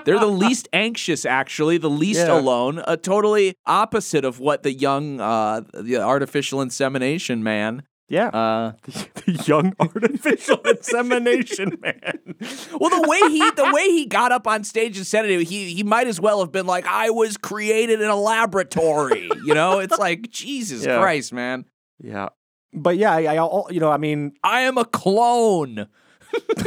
[0.04, 2.38] they're the least anxious, actually, the least Yeah.
[2.38, 2.82] alone.
[2.86, 7.82] A totally opposite of what the young, uh, the artificial insemination man.
[8.10, 12.34] Yeah, uh, the young artificial insemination man.
[12.78, 15.72] Well, the way he the way he got up on stage and said it, he
[15.72, 19.78] he might as well have been like, "I was created in a laboratory." You know,
[19.78, 20.98] it's like Jesus Yeah.
[20.98, 21.66] Christ, man.
[22.02, 22.30] Yeah,
[22.72, 25.86] but yeah, I, I, you know, I mean, I am a clone.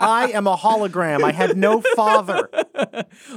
[0.00, 1.22] I am a hologram.
[1.22, 2.48] I had no father.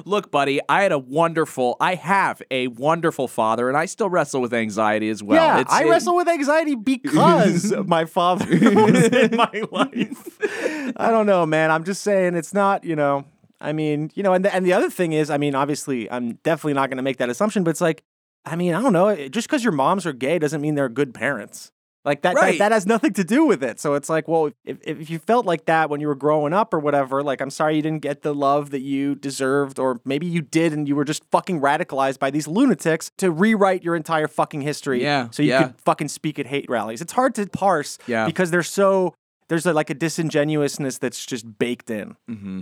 [0.05, 4.41] Look, buddy, I had a wonderful, I have a wonderful father, and I still wrestle
[4.41, 5.43] with anxiety as well.
[5.43, 10.93] yeah, It's- I it- wrestle with anxiety because my father was in my life.
[10.97, 11.71] I don't know, man.
[11.71, 13.25] I'm just saying it's not, you know.
[13.59, 16.33] I mean, you know, and the, and the other thing is, I mean, obviously, I'm
[16.43, 18.03] definitely not going to make that assumption, but it's like,
[18.45, 19.15] I mean, I don't know.
[19.29, 21.71] Just because your moms are gay doesn't mean they're good parents.
[22.07, 22.53] Like that, Right.
[22.57, 23.79] that, that has nothing to do with it.
[23.79, 26.73] So it's like, well, if, if you felt like that when you were growing up
[26.73, 30.25] or whatever, like, I'm sorry you didn't get the love that you deserved, or maybe
[30.25, 34.27] you did and you were just fucking radicalized by these lunatics to rewrite your entire
[34.29, 35.03] fucking history.
[35.03, 35.63] Yeah, So you yeah.
[35.63, 37.01] could fucking speak at hate rallies.
[37.01, 38.25] It's hard to parse Yeah.
[38.25, 39.13] because they're so,
[39.49, 42.15] there's a, like a disingenuousness that's just baked in.
[42.29, 42.61] Mm-hmm.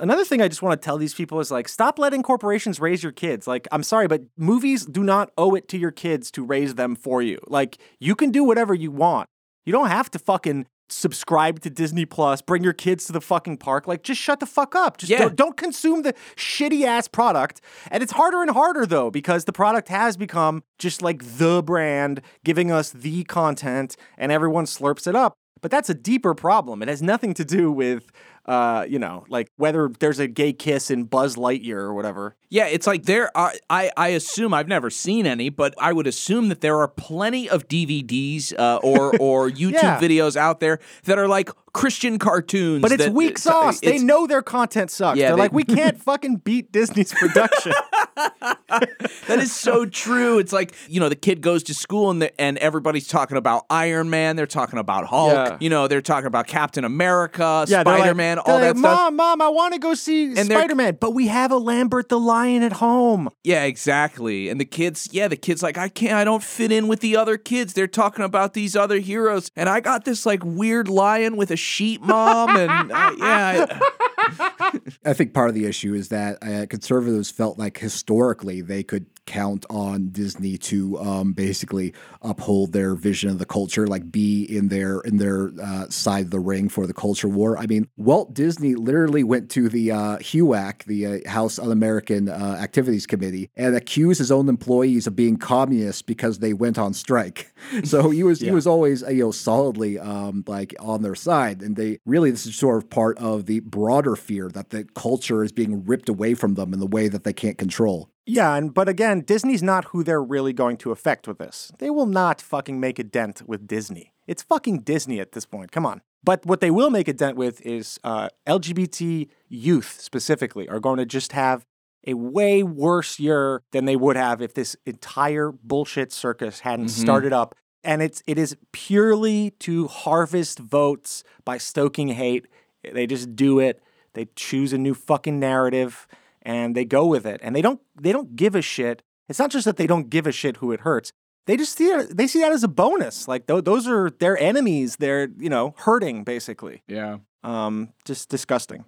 [0.00, 3.02] Another thing I just want to tell these people is like, stop letting corporations raise
[3.02, 3.46] your kids.
[3.46, 6.94] Like, I'm sorry, but movies do not owe it to your kids to raise them
[6.94, 7.38] for you.
[7.48, 9.28] Like, you can do whatever you want.
[9.66, 13.58] You don't have to fucking subscribe to Disney Plus, bring your kids to the fucking
[13.58, 13.86] park.
[13.86, 14.96] Like, just shut the fuck up.
[14.96, 15.18] Just Yeah.
[15.18, 17.60] don't, don't consume the shitty ass product.
[17.90, 22.22] And it's harder and harder though, because the product has become just like the brand
[22.44, 25.34] giving us the content and everyone slurps it up.
[25.60, 26.82] But that's a deeper problem.
[26.82, 28.10] It has nothing to do with,
[28.48, 32.34] uh, you know, like whether there's a gay kiss in Buzz Lightyear or whatever.
[32.48, 33.52] Yeah, it's like there are.
[33.68, 37.48] I I assume I've never seen any, but I would assume that there are plenty
[37.50, 40.00] of DVDs uh, or or YouTube Yeah.
[40.00, 42.82] videos out there that are like Christian cartoons.
[42.82, 43.80] But it's that- weak uh, that- sauce.
[43.80, 45.18] They know their content sucks.
[45.18, 47.72] Yeah, They're they- like, we can't fucking beat Disney's production.
[48.68, 50.38] that is so true.
[50.38, 53.64] It's like you know the kid goes to school and the, and everybody's talking about
[53.70, 54.36] Iron Man.
[54.36, 55.32] They're talking about Hulk.
[55.32, 55.56] Yeah.
[55.60, 58.98] You know they're talking about Captain America, Yeah, Spider Man, they're all that like, stuff.
[58.98, 62.18] Mom, mom, I want to go see Spider Man, but we have a Lambert the
[62.18, 63.28] Lion at home.
[63.44, 64.48] Yeah, exactly.
[64.48, 67.16] And the kids, yeah, the kids like I can't, I don't fit in with the
[67.16, 67.74] other kids.
[67.74, 71.56] They're talking about these other heroes, and I got this like weird lion with a
[71.58, 76.66] sheep mom, and uh, yeah, I- I think part of the issue is that uh,
[76.66, 83.28] conservatives felt like historically they could count on Disney to um, basically uphold their vision
[83.28, 86.86] of the culture, like be in their in their uh, side of the ring for
[86.86, 87.58] the culture war.
[87.58, 92.58] I mean, Walt Disney literally went to the uh, HUAC, the uh, House Un-American uh,
[92.58, 97.52] Activities Committee, and accused his own employees of being communists because they went on strike.
[97.84, 101.76] So he was he was always you know solidly um, like on their side, and
[101.76, 105.52] they really this is sort of part of the broader fear that the culture is
[105.52, 108.08] being ripped away from them in the way that they can't control.
[108.28, 111.72] Yeah, and but again, Disney's not who they're really going to affect with this.
[111.78, 114.12] They will not fucking make a dent with Disney.
[114.26, 115.72] It's fucking Disney at this point.
[115.72, 116.02] Come on.
[116.22, 120.98] But what they will make a dent with is uh, LGBT youth specifically are going
[120.98, 121.64] to just have
[122.06, 126.90] a way worse year than they would have if this entire bullshit circus hadn't Mhm.
[127.00, 127.54] started up.
[127.84, 132.46] And it's it is purely to harvest votes by stoking hate.
[132.82, 133.80] They just do it.
[134.14, 136.06] They choose a new fucking narrative
[136.48, 137.40] and they go with it.
[137.44, 139.02] And they don't they don't give a shit.
[139.28, 141.12] It's not just that they don't give a shit who it hurts.
[141.46, 143.28] They just see it, they see that as a bonus.
[143.28, 144.96] Like th- those are their enemies.
[144.96, 146.82] They're you know hurting basically.
[146.88, 147.18] yeah.
[147.44, 148.84] Um, just disgusting.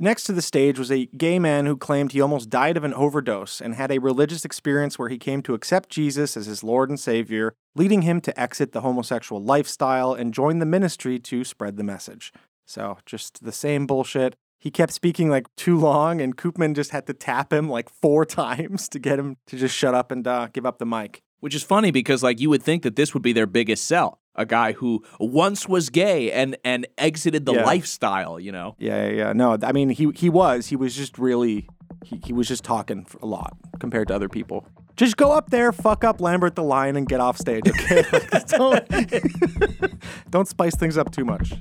[0.00, 2.92] Next to the stage was a gay man who claimed he almost died of an
[2.94, 6.88] overdose and had a religious experience where he came to accept Jesus as his Lord
[6.88, 11.76] and Savior, leading him to exit the homosexual lifestyle and join the ministry to spread
[11.76, 12.32] the message.
[12.66, 14.34] So, just the same bullshit.
[14.64, 18.24] He kept speaking like too long, and Koopman just had to tap him like four
[18.42, 21.22] times to get him to just shut up and uh, give up the mic.
[21.40, 24.20] Which is funny because like you would think that this would be their biggest sell.
[24.36, 27.64] A guy who once was gay and and exited the Yeah.
[27.66, 28.74] lifestyle, you know.
[28.78, 29.32] Yeah, yeah, yeah.
[29.34, 31.68] No, I mean he he was he was just really
[32.02, 34.66] he, he was just talking a lot compared to other people.
[34.96, 38.04] Just go up there, fuck up Lambert the Lion, and get off stage, okay?
[38.48, 38.88] Don't,
[40.30, 41.52] don't spice things up too much.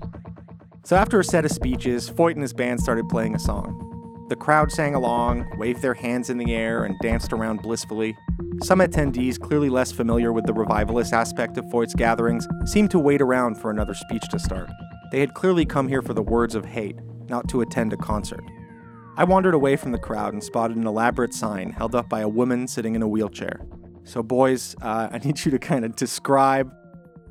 [0.86, 4.25] So after a set of speeches, Feucht and his band started playing a song.
[4.27, 8.17] The crowd sang along, waved their hands in the air, and danced around blissfully.
[8.63, 13.21] Some attendees, clearly less familiar with the revivalist aspect of Feucht's gatherings, seemed to wait
[13.21, 14.69] around for another speech to start.
[15.13, 16.97] They had clearly come here for the words of hate,
[17.29, 18.43] not to attend a concert.
[19.15, 22.27] I wandered away from the crowd and spotted an elaborate sign held up by a
[22.27, 23.61] woman sitting in a wheelchair.
[24.03, 26.73] So, boys, uh, I need you to kind of describe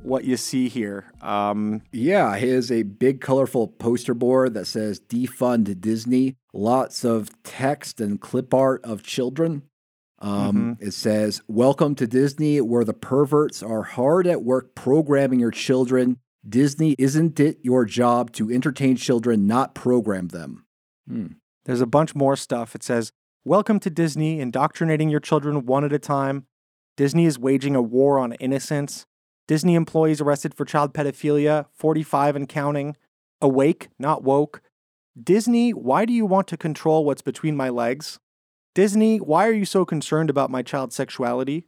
[0.03, 1.05] what you see here.
[1.21, 6.35] Um, yeah, here's a big, colorful poster board that says defund Disney.
[6.53, 9.63] Lots of text and clip art of children.
[10.19, 15.51] Um, It says, Welcome to Disney, where the perverts are hard at work programming your
[15.51, 16.17] children.
[16.47, 20.65] Disney isn't it your job to entertain children, not program them?
[21.07, 21.27] Hmm.
[21.65, 22.75] There's a bunch more stuff.
[22.75, 23.11] It says,
[23.45, 26.45] Welcome to Disney, indoctrinating your children one at a time.
[26.95, 29.05] Disney is waging a war on innocence.
[29.47, 32.95] Disney employees arrested for child pedophilia, 45 and counting.
[33.41, 34.61] Awake, not woke.
[35.21, 38.19] Disney, why do you want to control what's between my legs?
[38.73, 41.67] Disney, why are you so concerned about my child's sexuality?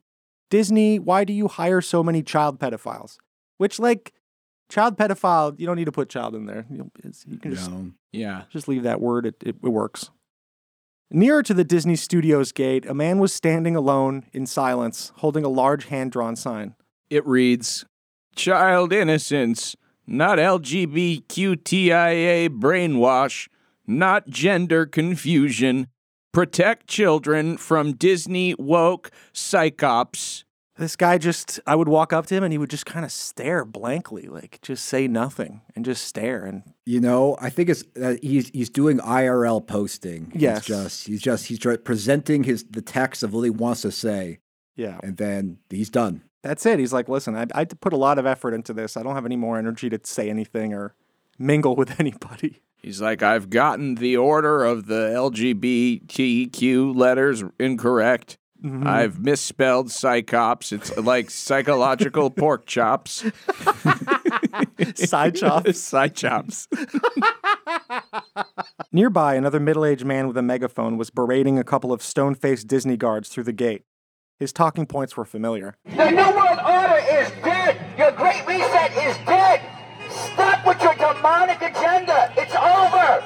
[0.49, 3.17] Disney, why do you hire so many child pedophiles?
[3.57, 4.13] Which, like,
[4.69, 6.65] child pedophile, you don't need to put child in there.
[6.69, 6.89] You,
[7.27, 7.69] you can just,
[8.11, 8.43] Yeah.
[8.49, 10.09] just leave that word, it, it, it works.
[11.11, 15.49] Nearer to the Disney Studios gate, a man was standing alone in silence, holding a
[15.49, 16.73] large hand drawn sign.
[17.09, 17.85] It reads
[18.35, 19.75] Child innocence,
[20.07, 23.47] not LGBTQIA brainwash,
[23.87, 25.87] not gender confusion.
[26.33, 30.43] Protect children from Disney woke psychops.
[30.77, 33.11] This guy just, I would walk up to him and he would just kind of
[33.13, 36.43] stare blankly, like just say nothing and just stare.
[36.43, 40.33] And You know, I think it's uh, he's he's doing IRL posting.
[40.35, 40.57] Yes.
[40.57, 43.91] he's just he's just he's try- presenting his the text of what he wants to
[43.93, 44.39] say,
[44.75, 46.23] yeah, and then he's done.
[46.45, 46.79] That's it.
[46.79, 48.95] He's like, listen, I, I put a lot of effort into this.
[48.95, 50.93] I don't have any more energy to say anything or
[51.39, 52.61] mingle with anybody.
[52.81, 58.37] He's like, I've gotten the order of the LGBTQ letters incorrect.
[58.63, 58.85] Mhm.
[58.87, 60.71] I've misspelled psychops.
[60.71, 63.23] It's like psychological pork chops.
[64.95, 65.79] Side chops.
[65.81, 66.67] Side chops.
[68.91, 72.67] Nearby, another middle aged man with a megaphone was berating a couple of stone faced
[72.67, 73.83] Disney guards through the gate.
[74.37, 75.75] His talking points were familiar.
[75.85, 77.79] The New World Order is dead.
[77.97, 79.61] Your Great Reset is dead.
[80.09, 82.33] Stop with your demonic agenda.
[82.35, 83.23] It's over.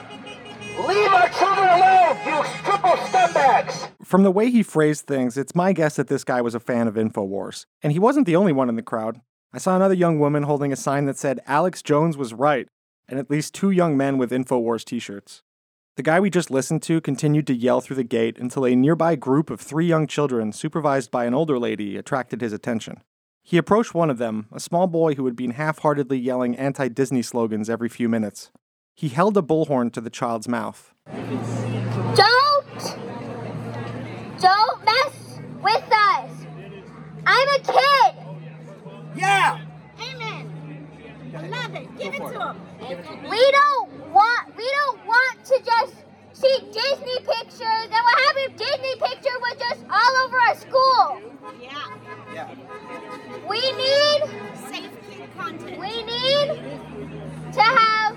[0.87, 3.89] Leave our children alone, you triple scumbags.
[4.03, 6.87] From the way he phrased things, it's my guess that this guy was a fan
[6.87, 7.65] of InfoWars.
[7.81, 9.19] And he wasn't the only one in the crowd.
[9.51, 12.67] I saw another young woman holding a sign that said Alex Jones was right,
[13.07, 15.41] and at least two young men with InfoWars t shirts.
[15.99, 19.17] The guy we just listened to continued to yell through the gate until a nearby
[19.17, 23.01] group of three young children, supervised by an older lady, attracted his attention.
[23.43, 26.87] He approached one of them, a small boy who had been half heartedly yelling anti
[26.87, 28.49] Disney slogans every few minutes.
[28.95, 30.93] He held a bullhorn to the child's mouth.
[32.15, 32.81] Don't!
[34.39, 36.45] Don't mess with us!
[37.25, 38.15] I'm a kid!
[39.17, 39.68] Yeah!
[41.35, 41.51] Amen!
[41.51, 41.97] Love it.
[41.97, 43.29] Give it to him.
[43.29, 45.93] We don't want we don't want to just
[46.33, 51.21] see Disney pictures and what happened if Disney picture was just all over our school?
[51.61, 51.69] Yeah.
[52.33, 52.55] Yeah.
[53.49, 54.21] We need
[54.69, 55.77] safe kid content.
[55.79, 56.47] We need
[57.53, 58.15] to have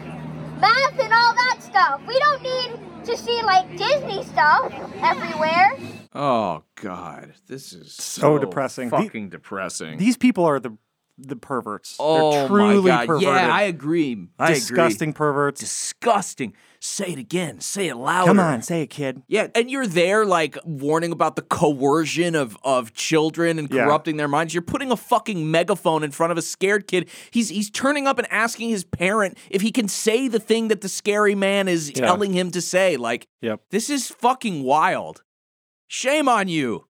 [0.60, 2.00] math and all that stuff.
[2.06, 5.76] We don't need to see like Disney stuff everywhere.
[6.14, 8.90] Oh God, this is So depressing.
[8.90, 9.98] The- Fucking depressing.
[9.98, 10.76] These people are the
[11.18, 11.96] the perverts.
[12.00, 13.06] Oh They're truly my God.
[13.06, 13.28] perverted.
[13.28, 14.28] Yeah, I agree.
[14.38, 14.54] I agree.
[14.54, 15.60] Disgusting perverts.
[15.60, 16.54] Disgusting.
[16.80, 17.60] Say it again.
[17.60, 18.26] Say it louder.
[18.28, 19.22] Come on, say it, kid.
[19.28, 23.84] Yeah, and you're there like warning about the coercion of of children and Yeah.
[23.84, 24.52] corrupting their minds.
[24.52, 27.08] You're putting a fucking megaphone in front of a scared kid.
[27.30, 30.80] He's he's turning up and asking his parent if he can say the thing that
[30.80, 32.06] the scary man is Yeah.
[32.06, 32.96] telling him to say.
[32.96, 33.60] Like, Yep.
[33.70, 35.22] this is fucking wild.
[35.86, 36.86] Shame on you.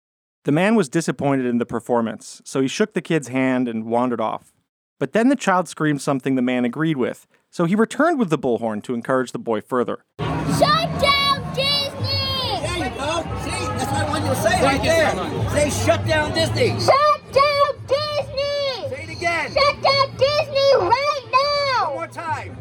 [0.47, 4.20] The man was disappointed in the performance, so he shook the kid's hand and wandered
[4.20, 4.53] off.
[5.01, 8.38] But then the child screamed something the man agreed with, so he returned with the
[8.38, 10.05] bullhorn to encourage the boy further.
[10.20, 12.61] Shut down Disney!
[12.62, 13.26] There you go.
[13.42, 15.51] See, that's what I wanted you to say right there.
[15.51, 16.68] Say shut down Disney.
[16.78, 18.88] Shut down Disney!
[18.88, 19.51] Say it again.
[19.53, 21.86] Shut down Disney right now!
[21.86, 22.57] One more time.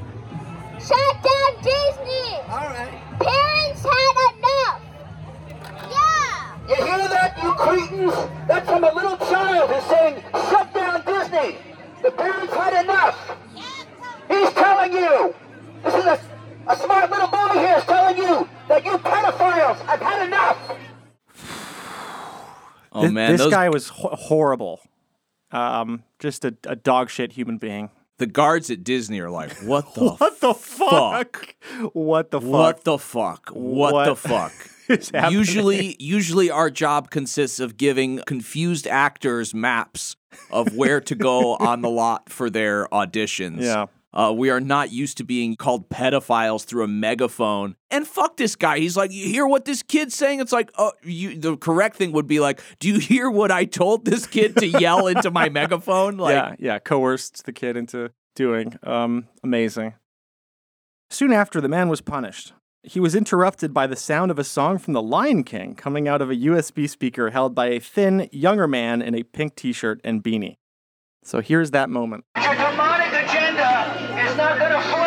[0.80, 2.34] Shut down Disney!
[2.50, 3.00] All right.
[3.20, 4.35] Parents had enough!
[6.68, 6.76] Yeah!
[6.78, 8.14] You hear that, you cretins?
[8.48, 11.58] That's from a little child who's saying, shut down Disney.
[12.04, 13.38] The parents had enough.
[14.28, 15.36] He's telling you.
[15.84, 16.20] This is a,
[16.68, 20.58] a smart little boy here is telling you that you pedophiles, I've had enough.
[22.92, 24.80] Oh this, man, this those- guy was ho- horrible.
[25.52, 27.90] Um, just a, a dog shit human being.
[28.18, 31.56] The guards at Disney are like, what the What the fuck?
[31.94, 32.50] What the fuck?
[32.50, 33.50] What the fuck?
[33.50, 34.54] What, What the fuck?
[34.90, 35.38] is happening?
[35.40, 40.16] usually, usually our job consists of giving confused actors maps
[40.52, 43.62] of where to go on the lot for their auditions.
[43.62, 43.88] Yeah.
[44.14, 47.76] Uh, we are not used to being called pedophiles through a megaphone.
[47.92, 48.80] And fuck this guy.
[48.80, 50.40] He's like, you hear what this kid's saying?
[50.40, 51.38] It's like, oh, you.
[51.38, 54.68] The correct thing would be like, do you hear what I told this kid to
[54.68, 56.16] yell into my megaphone?
[56.16, 58.80] Like, yeah, yeah, coerced the kid into doing.
[58.84, 59.96] Um, amazing.
[61.10, 62.54] Soon after, the man was punished.
[62.88, 66.22] He was interrupted by the sound of a song from The Lion King coming out
[66.22, 70.00] of a USB speaker held by a thin, younger man in a pink t shirt
[70.04, 70.58] and beanie.
[71.24, 72.26] So here's that moment.
[72.40, 75.05] Your demonic agenda is not going to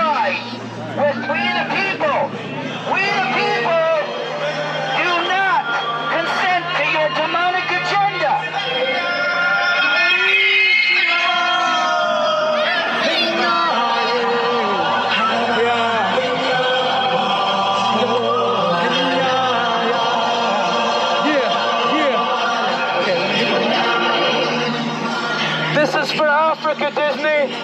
[26.58, 27.54] Africa, Disney.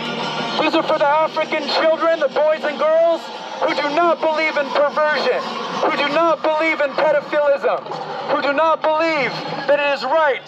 [0.62, 3.18] These are for the African children, the boys and girls
[3.66, 5.42] who do not believe in perversion,
[5.82, 7.82] who do not believe in pedophilism,
[8.30, 9.34] who do not believe
[9.66, 10.46] that it is right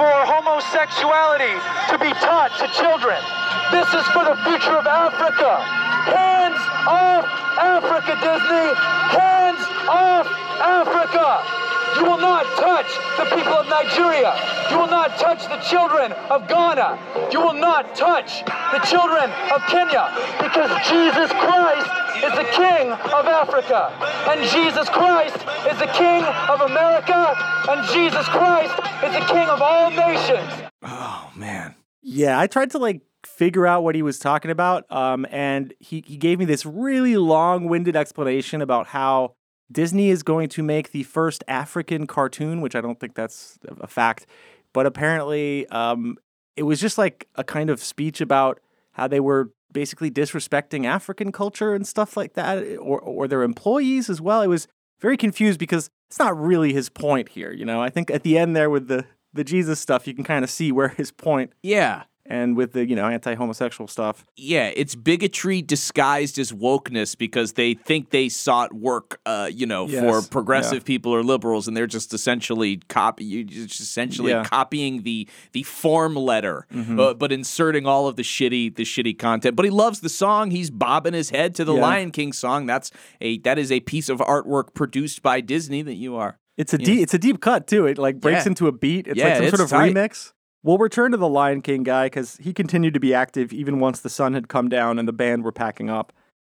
[0.00, 1.52] for homosexuality
[1.92, 3.20] to be taught to children.
[3.68, 5.60] This is for the future of Africa.
[6.08, 7.28] Hands off
[7.60, 8.68] Africa, Disney.
[9.12, 9.60] Hands
[9.92, 10.26] off
[10.56, 11.63] Africa.
[11.96, 14.34] You will not touch the people of Nigeria.
[14.70, 17.30] You will not touch the children of Ghana.
[17.32, 20.10] You will not touch the children of Kenya
[20.42, 21.90] because Jesus Christ
[22.24, 23.92] is the King of Africa.
[24.28, 25.36] And Jesus Christ
[25.70, 27.36] is the King of America.
[27.68, 28.74] And Jesus Christ
[29.04, 30.70] is the King of all nations.
[30.82, 31.74] Oh man.
[32.02, 34.90] Yeah, I tried to like figure out what he was talking about.
[34.90, 39.34] Um, and he, he gave me this really long winded explanation about how
[39.74, 43.86] Disney is going to make the first African cartoon, which I don't think that's a
[43.86, 44.26] fact.
[44.72, 46.16] But apparently, um,
[46.56, 48.60] it was just like a kind of speech about
[48.92, 54.08] how they were basically disrespecting African culture and stuff like that, or, or their employees
[54.08, 54.40] as well.
[54.40, 54.68] It was
[55.00, 57.52] very confused because it's not really his point here.
[57.52, 60.24] You know, I think at the end there with the, the Jesus stuff, you can
[60.24, 62.04] kind of see where his point Yeah.
[62.26, 64.24] And with the you know anti-homosexual stuff.
[64.36, 69.86] Yeah, it's bigotry disguised as wokeness because they think they sought work, uh, you know,
[69.86, 74.44] Yes, for progressive people or liberals, and they're just essentially copy, you just essentially Yeah.
[74.44, 76.98] copying the the form letter, Mhm.
[77.00, 79.56] uh, but inserting all of the shitty the shitty content.
[79.56, 80.50] But he loves the song.
[80.50, 81.80] He's bobbing his head to the Yeah.
[81.82, 82.66] Lion King song.
[82.66, 86.38] That's a that is a piece of artwork produced by Disney that you are.
[86.56, 86.86] It's a Yeah.
[86.86, 87.86] deep, it's a deep cut too.
[87.86, 88.50] It like breaks Yeah.
[88.50, 89.08] into a beat.
[89.08, 89.92] It's Yeah, like some it's sort of tight.
[89.94, 90.32] remix.
[90.64, 94.00] We'll return to the Lion King guy because he continued to be active even once
[94.00, 96.10] the sun had come down and the band were packing up.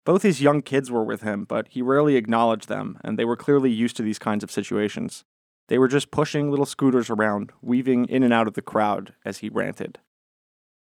[0.07, 3.37] Both his young kids were with him, but he rarely acknowledged them, and they were
[3.37, 5.25] clearly used to these kinds of situations.
[5.69, 9.39] They were just pushing little scooters around, weaving in and out of the crowd as
[9.39, 9.99] he ranted.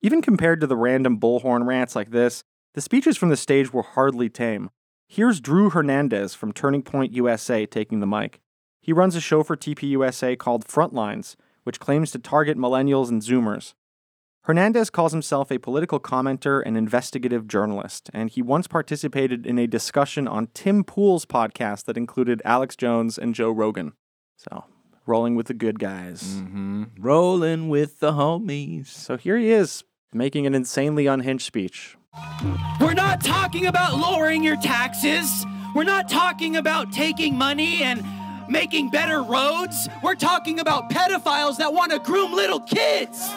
[0.01, 2.45] Even compared to the random bullhorn rants like this,
[2.75, 4.71] the speeches from the stage were hardly tame.
[5.09, 8.39] Here's Drew Hernandez from Turning Point USA taking the mic.
[8.81, 11.35] He runs a show for TPUSA called Frontlines,
[11.69, 13.75] which claims to target millennials and Zoomers.
[14.45, 19.66] Hernandez calls himself a political commenter and investigative journalist, and he once participated in a
[19.66, 23.93] discussion on Tim Pool's podcast that included Alex Jones and Joe Rogan.
[24.39, 24.64] So,
[25.05, 26.23] rolling with the good guys.
[26.23, 26.85] Mm-hmm.
[26.99, 28.87] Rolling with the homies.
[28.87, 31.99] So here he is, making an insanely unhinged speech.
[32.81, 35.45] We're not talking about lowering your taxes.
[35.75, 38.03] We're not talking about taking money and
[38.49, 39.88] making better roads.
[40.03, 43.28] We're talking about pedophiles that want to groom little kids.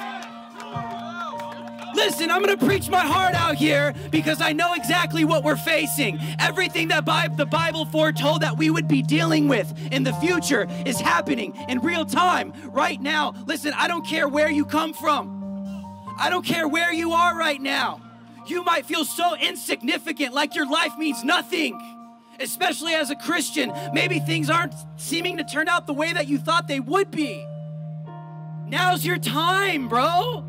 [1.93, 5.57] Listen, I'm going to preach my heart out here because I know exactly what we're
[5.57, 6.19] facing.
[6.39, 10.67] Everything that Bi- the Bible foretold that we would be dealing with in the future
[10.85, 13.33] is happening in real time right now.
[13.45, 15.85] Listen, I don't care where you come from.
[16.17, 18.01] I don't care where you are right now.
[18.47, 22.00] You might feel so insignificant, like your life means nothing.
[22.41, 26.37] Especially as a Christian, maybe things aren't seeming to turn out the way that you
[26.37, 27.45] thought they would be.
[28.67, 30.45] Now's your time, bro.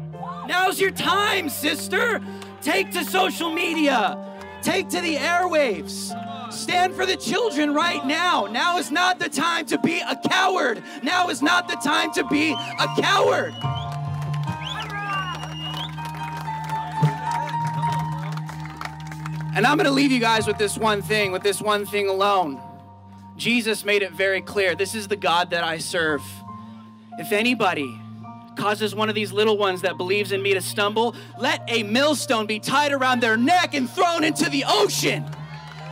[0.47, 2.21] Now's your time, sister.
[2.61, 4.17] Take to social media,
[4.63, 6.17] take to the airwaves.
[6.53, 8.47] Stand for the children right now.
[8.47, 10.83] Now is not the time to be a coward.
[11.03, 13.55] Now is not the time to be a coward.
[19.55, 22.09] And I'm going to leave you guys with this one thing, with this one thing
[22.09, 22.61] alone.
[23.37, 26.23] Jesus made it very clear this is the God that I serve.
[27.19, 28.01] if anybody
[28.57, 32.47] causes one of these little ones that believes in me to stumble, let a millstone
[32.47, 35.25] be tied around their neck and thrown into the ocean.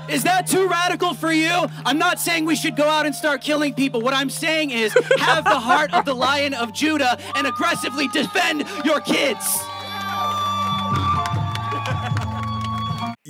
[0.09, 1.67] Is that too radical for you?
[1.85, 4.01] I'm not saying we should go out and start killing people.
[4.01, 8.65] What I'm saying is have the heart of the lion of Judah and aggressively defend
[8.85, 9.61] your kids.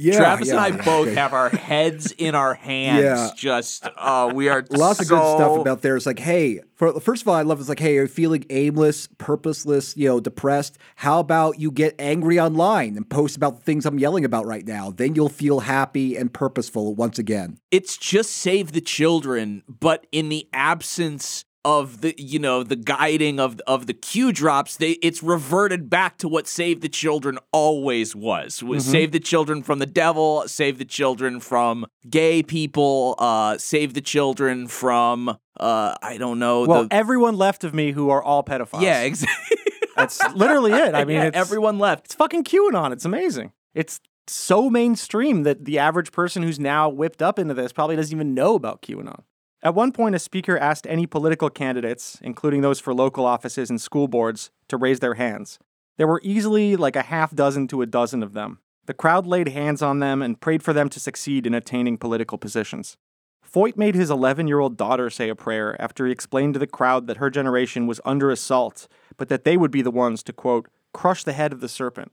[0.00, 0.64] Yeah, Travis yeah.
[0.64, 3.02] and I both have our heads in our hands.
[3.02, 3.30] Yeah.
[3.36, 5.96] Just uh, we are Lots of good stuff about there.
[5.96, 8.44] It's like, hey, for, first of all, I love it's like, hey, are you feeling
[8.50, 10.78] aimless, purposeless, you know, depressed?
[10.96, 14.66] How about you get angry online and post about the things I'm yelling about right
[14.66, 14.90] now?
[14.90, 17.58] Then you'll feel happy and purposeful once again.
[17.70, 23.38] It's just save the children, but in the absence of the you know the guiding
[23.38, 28.16] of of the Q drops they it's reverted back to what save the children always
[28.16, 28.90] was was Mhm.
[28.90, 34.00] save the children from the devil save the children from gay people uh save the
[34.00, 38.42] children from uh i don't know Well, the everyone left of me who are all
[38.42, 38.80] pedophiles.
[38.82, 39.56] yeah exactly
[39.96, 40.94] That's literally it.
[40.94, 42.06] I mean, Yeah, it's, everyone left.
[42.06, 42.90] It's fucking QAnon.
[42.92, 43.52] It's amazing.
[43.74, 48.16] It's so mainstream that the average person who's now whipped up into this probably doesn't
[48.16, 49.24] even know about QAnon.
[49.62, 53.78] At one point, a speaker asked any political candidates, including those for local offices and
[53.80, 55.58] school boards, to raise their hands.
[55.98, 58.60] There were easily like a half dozen to a dozen of them.
[58.86, 62.38] The crowd laid hands on them and prayed for them to succeed in attaining political
[62.38, 62.96] positions.
[63.44, 66.66] Feucht made his 11 year old daughter say a prayer after he explained to the
[66.66, 68.88] crowd that her generation was under assault,
[69.18, 72.12] but that they would be the ones to, quote, crush the head of the serpent.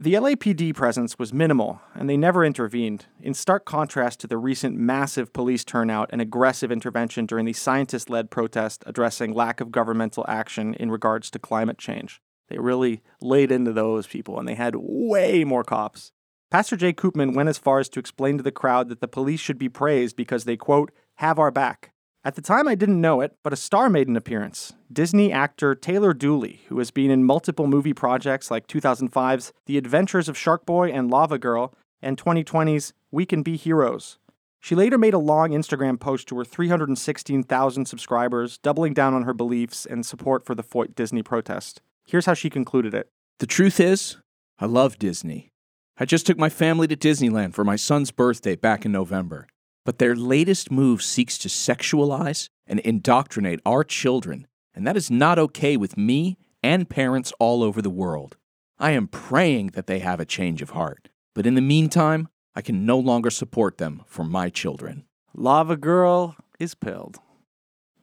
[0.00, 4.76] The LAPD presence was minimal, and they never intervened, in stark contrast to the recent
[4.76, 10.24] massive police turnout and aggressive intervention during the scientist led protest addressing lack of governmental
[10.26, 12.20] action in regards to climate change.
[12.48, 16.10] They really laid into those people, and they had way more cops.
[16.50, 19.38] Pastor Jay Koopman went as far as to explain to the crowd that the police
[19.38, 21.93] should be praised because they, quote, have our back.
[22.26, 24.72] At the time, I didn't know it, but a star made an appearance.
[24.90, 30.26] Disney actor Taylor Dooley, who has been in multiple movie projects like 2005's The Adventures
[30.26, 34.16] of Shark Boy and Lava Girl, and 2020's We Can Be Heroes.
[34.58, 39.34] She later made a long Instagram post to her 316,000 subscribers, doubling down on her
[39.34, 41.82] beliefs and support for the Feucht Disney protest.
[42.06, 43.10] Here's how she concluded it.
[43.38, 44.16] The truth is,
[44.58, 45.50] I love Disney.
[45.98, 49.46] I just took my family to Disneyland for my son's birthday back in November.
[49.84, 55.38] But their latest move seeks to sexualize and indoctrinate our children, and that is not
[55.38, 58.36] okay with me and parents all over the world.
[58.78, 61.10] I am praying that they have a change of heart.
[61.34, 65.04] But in the meantime, I can no longer support them for my children.
[65.34, 67.18] Lava Girl is pilled.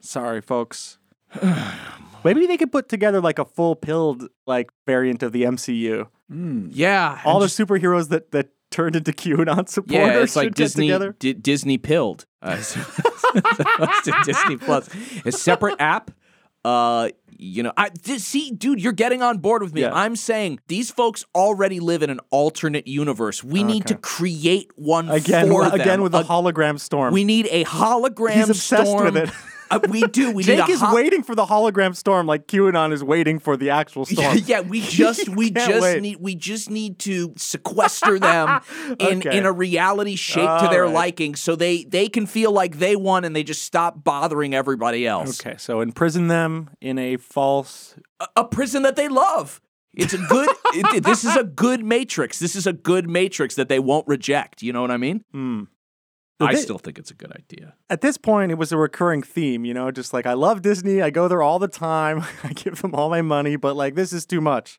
[0.00, 0.98] Sorry, folks.
[2.24, 6.06] Maybe they could put together like a full pilled like variant of the MCU.
[6.30, 6.68] Hmm.
[6.70, 10.88] Yeah, All the just- superheroes that that turned into QAnon supporters Yeah, it's like Disney.
[11.20, 12.26] Di- Disney pilled.
[12.42, 12.80] Uh, so-
[14.24, 14.88] Disney Plus,
[15.24, 16.10] a separate app.
[16.64, 17.08] Uh,
[17.38, 19.80] you know, I di- see, dude, you're getting on board with me.
[19.80, 19.92] Yeah.
[19.92, 23.42] I'm saying these folks already live in an alternate universe.
[23.42, 26.02] We need to create one Again, for again them.
[26.02, 27.12] with a hologram storm.
[27.12, 29.14] we need a hologram He's obsessed storm.
[29.14, 29.30] with it.
[29.76, 30.30] Uh, we do.
[30.32, 33.70] We Jake is ho- waiting for the hologram storm, like QAnon is waiting for the
[33.70, 34.36] actual storm.
[34.44, 36.02] yeah, we just we just wait.
[36.02, 38.60] need we just need to sequester them
[39.00, 39.36] in Okay.
[39.38, 40.94] in a reality shape to their right.
[40.94, 45.06] liking so they they can feel like they won and they just stop bothering everybody
[45.06, 45.40] else.
[45.44, 47.94] Okay, so imprison them in a false.
[48.20, 49.60] A, a prison that they love.
[49.94, 52.38] It's a good it- this is a good matrix.
[52.38, 55.24] This is a good matrix that they won't reject, you know what I mean?
[56.46, 57.74] I They- still think it's a good idea.
[57.90, 61.02] At this point, it was a recurring theme, you know, just like I love Disney,
[61.02, 64.12] I go there all the time, I give them all my money, but like this
[64.12, 64.78] is too much.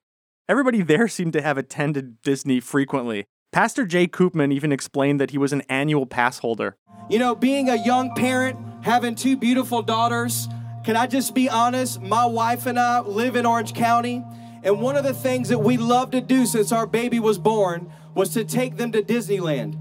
[0.50, 3.26] Everybody there seemed to have attended Disney frequently.
[3.52, 6.76] Pastor Jay Koopman even explained that he was an annual pass holder.
[7.10, 10.48] You know, being a young parent, having two beautiful daughters,
[10.84, 12.02] can I just be honest?
[12.02, 14.24] My wife and I live in Orange County,
[14.64, 17.92] and one of the things that we love to do since our baby was born
[18.16, 19.78] was to take them to Disneyland.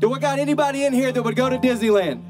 [0.00, 2.22] Do we got anybody in here that would go to Disneyland?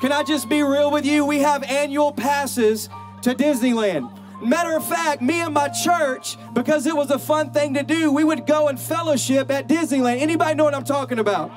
[0.00, 1.24] Can I just be real with you?
[1.24, 2.88] We have annual passes
[3.22, 4.10] to Disneyland.
[4.42, 8.12] Matter of fact, me and my church, because it was a fun thing to do,
[8.12, 10.20] we would go and fellowship at Disneyland.
[10.20, 11.50] Anybody know what I'm talking about?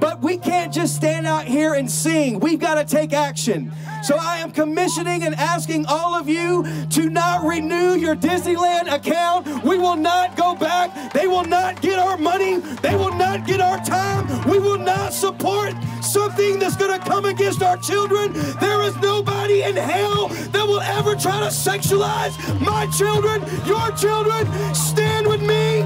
[0.00, 2.40] But we can't just stand out here and sing.
[2.40, 3.70] We've got to take action.
[4.02, 9.46] So I am commissioning and asking all of you to not renew your Disneyland account.
[9.62, 11.12] We will not go back.
[11.12, 12.58] They will not get our money.
[12.58, 14.26] They will not get our time.
[14.48, 18.32] We will not support something that's going to come against our children.
[18.58, 24.46] There is nobody in hell that will ever try to sexualize my children, your children.
[24.74, 25.82] Stand with me.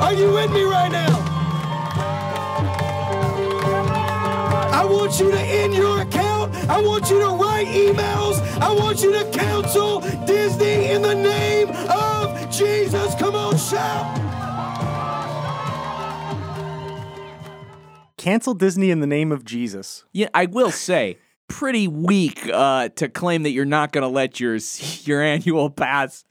[0.00, 1.39] Are you with me right now?
[4.80, 6.54] I want you to end your account.
[6.70, 8.40] I want you to write emails.
[8.62, 13.14] I want you to counsel Disney in the name of Jesus.
[13.16, 14.16] Come on, shout.
[18.16, 20.04] Cancel Disney in the name of Jesus.
[20.12, 21.18] Yeah, I will say,
[21.50, 24.56] pretty weak uh, to claim that you're not going to let your
[25.04, 26.24] your annual pass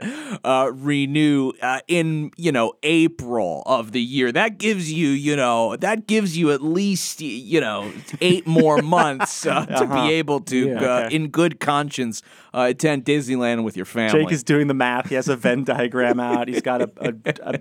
[0.43, 4.31] uh, renew uh, in you know April of the year.
[4.31, 7.91] That gives you you know that gives you at least you know
[8.21, 10.07] eight more months uh, to Uh-huh.
[10.07, 11.15] be able to, Yeah, uh, okay.
[11.15, 12.21] in good conscience,
[12.53, 14.23] uh, attend Disneyland with your family.
[14.23, 15.09] Jake is doing the math.
[15.09, 16.47] He has a Venn diagram out.
[16.47, 17.53] He's got a, a, a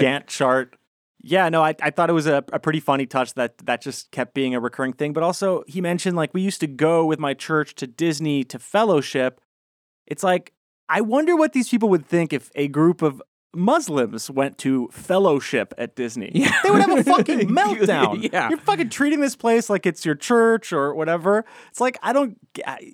[0.00, 0.76] Gantt chart.
[1.22, 4.10] Yeah, no, I, I thought it was a, a pretty funny touch that that just
[4.10, 5.12] kept being a recurring thing.
[5.12, 8.58] But also, he mentioned like we used to go with my church to Disney to
[8.58, 9.40] fellowship.
[10.06, 10.52] It's like,
[10.88, 13.22] I wonder what these people would think if a group of
[13.54, 16.30] Muslims went to fellowship at Disney.
[16.34, 16.52] Yeah.
[16.62, 18.32] They would have a fucking meltdown.
[18.32, 18.48] Yeah.
[18.48, 21.44] You're fucking treating this place like it's your church or whatever.
[21.70, 22.36] It's like, I don't,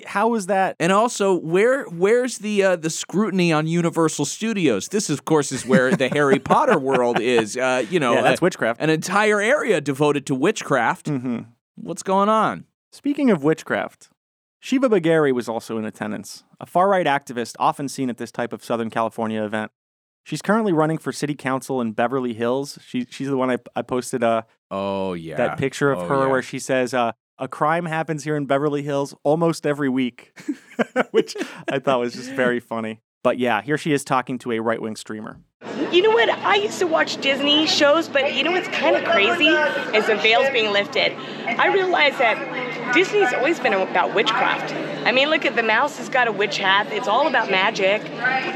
[0.07, 0.77] how is that?
[0.81, 4.89] And also, where where's the uh, the scrutiny on Universal Studios?
[4.89, 7.57] This, of course, is where the Harry Potter world is.
[7.57, 8.81] Uh, you know, Yeah, that's a- witchcraft.
[8.81, 11.07] An entire area devoted to witchcraft.
[11.07, 11.39] Mm-hmm.
[11.77, 12.65] What's going on?
[12.93, 14.09] Speaking of witchcraft,
[14.61, 18.53] Shiva Bagheri was also in attendance, a far right activist often seen at this type
[18.55, 19.71] of Southern California event.
[20.27, 22.81] She's currently running for city council in Beverly Hills.
[22.85, 26.23] She, she's the one I, I posted uh, Oh yeah, that picture of Oh, her
[26.25, 26.31] yeah.
[26.33, 30.37] where she says, uh, A crime happens here in Beverly Hills almost every week,
[31.13, 31.37] which
[31.69, 33.03] I thought was just very funny.
[33.23, 35.39] But yeah, here she is talking to a right wing streamer.
[35.93, 36.29] You know what?
[36.29, 39.47] I used to watch Disney shows, but you know what's kind of crazy
[39.97, 41.13] is the veils being lifted.
[41.47, 44.73] I realized that Disney's always been about witchcraft.
[45.07, 46.89] I mean, look at the mouse has got a witch hat.
[46.91, 48.03] It's all about magic,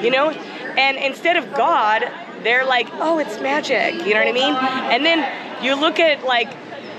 [0.03, 0.31] you know?
[0.79, 2.05] And instead of God,
[2.43, 4.07] they're like, oh, it's magic.
[4.07, 4.55] You know what I mean?
[4.55, 6.49] And then you look at like,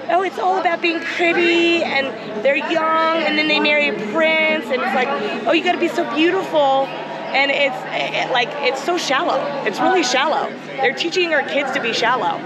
[0.10, 4.66] oh, it's all about being pretty and they're young and then they marry a prince
[4.66, 5.08] and it's like,
[5.48, 6.88] oh, you got to be so beautiful
[7.34, 9.40] and it's eh, like it's so shallow.
[9.66, 10.52] It's really shallow.
[10.66, 12.38] They're teaching our kids to be shallow,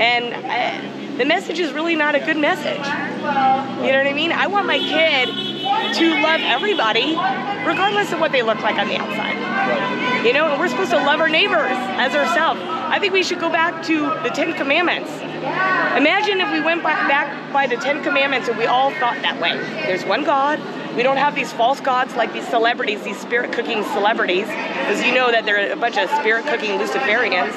[0.00, 2.86] and uh, the message is really not a good message.
[2.86, 4.32] You know what I mean?
[4.32, 7.16] I want my kid to love everybody,
[7.66, 10.24] regardless of what they look like on the outside.
[10.24, 12.60] You know, and we're supposed to love our neighbors as ourselves.
[12.62, 15.10] I think we should go back to the Ten Commandments.
[15.10, 19.40] Imagine if we went by, back by the Ten Commandments and we all thought that
[19.40, 19.56] way.
[19.86, 20.60] There's one God.
[20.96, 25.14] We don't have these false gods like these celebrities, these spirit cooking celebrities, because you
[25.14, 27.52] know that they're a bunch of spirit cooking Luciferians.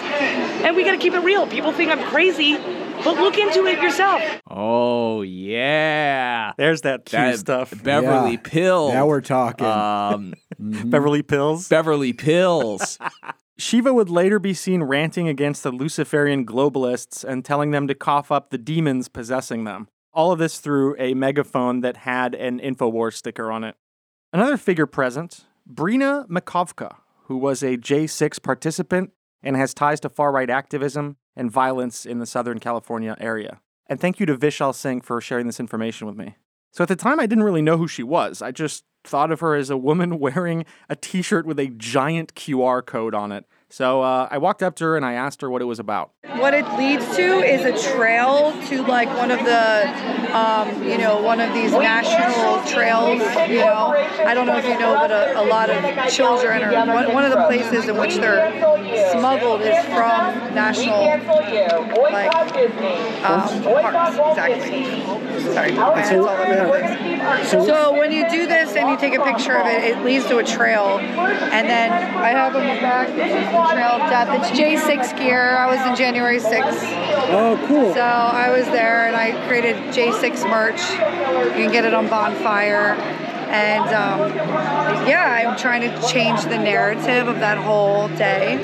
[0.63, 1.47] And we got to keep it real.
[1.47, 2.57] People think I'm crazy,
[3.03, 4.21] but look into it yourself.
[4.49, 7.73] Oh yeah, there's that cute That stuff.
[7.83, 8.37] Beverly Yeah.
[8.43, 8.93] Pills.
[8.93, 9.65] Now we're talking.
[9.67, 11.67] Um, Beverly Pills.
[11.67, 12.97] Beverly Pills.
[13.57, 18.31] Shiva would later be seen ranting against the Luciferian globalists and telling them to cough
[18.31, 19.89] up the demons possessing them.
[20.13, 23.75] All of this through a megaphone that had an InfoWars sticker on it.
[24.31, 26.95] Another figure present, Brina Makovka,
[27.25, 29.11] who was a J6 participant
[29.43, 33.61] and has ties to far right activism and violence in the Southern California area.
[33.87, 36.35] And thank you to Vishal Singh for sharing this information with me.
[36.71, 38.41] So at the time, I didn't really know who she was.
[38.41, 42.35] I just thought of her as a woman wearing a t shirt with a giant
[42.35, 43.45] QR code on it.
[43.71, 46.11] So uh, I walked up to her and I asked her what it was about.
[46.37, 51.21] What it leads to is a trail to like one of the, um, you know,
[51.21, 53.19] one of these national trails.
[53.49, 53.93] You know,
[54.25, 57.25] I don't know if you know, but a, a lot of children or one, one
[57.25, 58.49] of the places in which they're
[59.11, 61.05] smuggled is from national,
[62.11, 62.33] like,
[63.23, 64.17] um, parks.
[64.17, 65.19] Exactly.
[65.53, 67.65] Sorry, my hand's all over the.
[67.65, 70.37] So when you do this and you take a picture of it, it leads to
[70.39, 73.58] a trail, and then I have on the back.
[73.59, 74.51] This is the Trail of Death.
[74.51, 75.57] It's J6 gear.
[75.57, 76.79] I was in January 6th.
[77.31, 77.93] Oh, cool.
[77.93, 80.79] So I was there and I created J6 merch.
[80.79, 82.93] You can get it on Bonfire.
[83.49, 84.33] And um,
[85.07, 88.61] yeah, I'm trying to change the narrative of that whole day.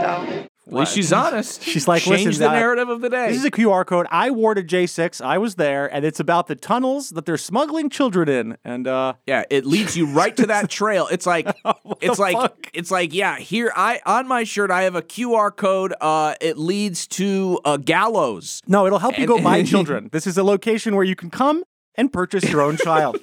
[0.00, 0.49] So.
[0.70, 1.62] At least she's honest.
[1.70, 3.28] She's like, change listen, the uh, narrative of the day.
[3.28, 4.06] This is a QR code.
[4.10, 5.20] I wore to J6.
[5.20, 8.56] I was there, and it's about the tunnels that they're smuggling children in.
[8.64, 11.08] And uh, yeah, it leads you right to that trail.
[11.10, 11.48] It's like
[12.00, 15.92] it's like it's like yeah, here I on my shirt I have a QR code.
[16.00, 18.60] Uh, it leads to a gallows.
[18.68, 20.08] no, it'll help you And- go buy children.
[20.12, 21.64] This is a location where you can come
[21.96, 23.18] and purchase your own child.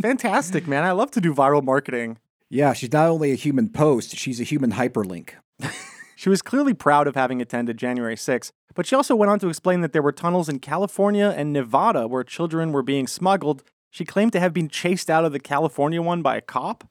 [0.00, 0.82] Fantastic, man.
[0.84, 2.18] I love to do viral marketing.
[2.48, 5.30] Yeah, she's not only a human post, she's a human hyperlink.
[6.22, 9.48] She was clearly proud of having attended January 6, but she also went on to
[9.48, 13.64] explain that there were tunnels in California and Nevada where children were being smuggled.
[13.90, 16.88] She claimed to have been chased out of the California one by a cop.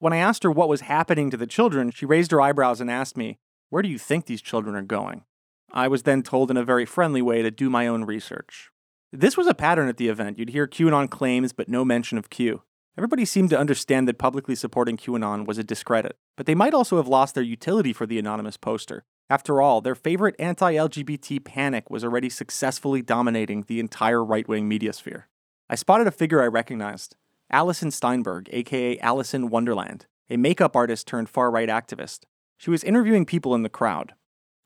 [0.00, 2.90] When I asked her what was happening to the children, she raised her eyebrows and
[2.90, 3.38] asked me,
[3.70, 5.24] Where do you think these children are going?
[5.72, 8.68] I was then told in a very friendly way to do my own research.
[9.10, 10.38] This was a pattern at the event.
[10.38, 12.64] You'd hear QAnon claims, but no mention of Q.
[12.98, 16.96] Everybody seemed to understand that publicly supporting QAnon was a discredit, but they might also
[16.96, 19.04] have lost their utility for the anonymous poster.
[19.30, 24.66] After all, their favorite anti LGBT panic was already successfully dominating the entire right wing
[24.66, 25.28] media sphere.
[25.70, 27.14] I spotted a figure I recognized
[27.52, 32.24] Allison Steinberg, aka Allison Wonderland, a makeup artist turned far right activist.
[32.56, 34.14] She was interviewing people in the crowd.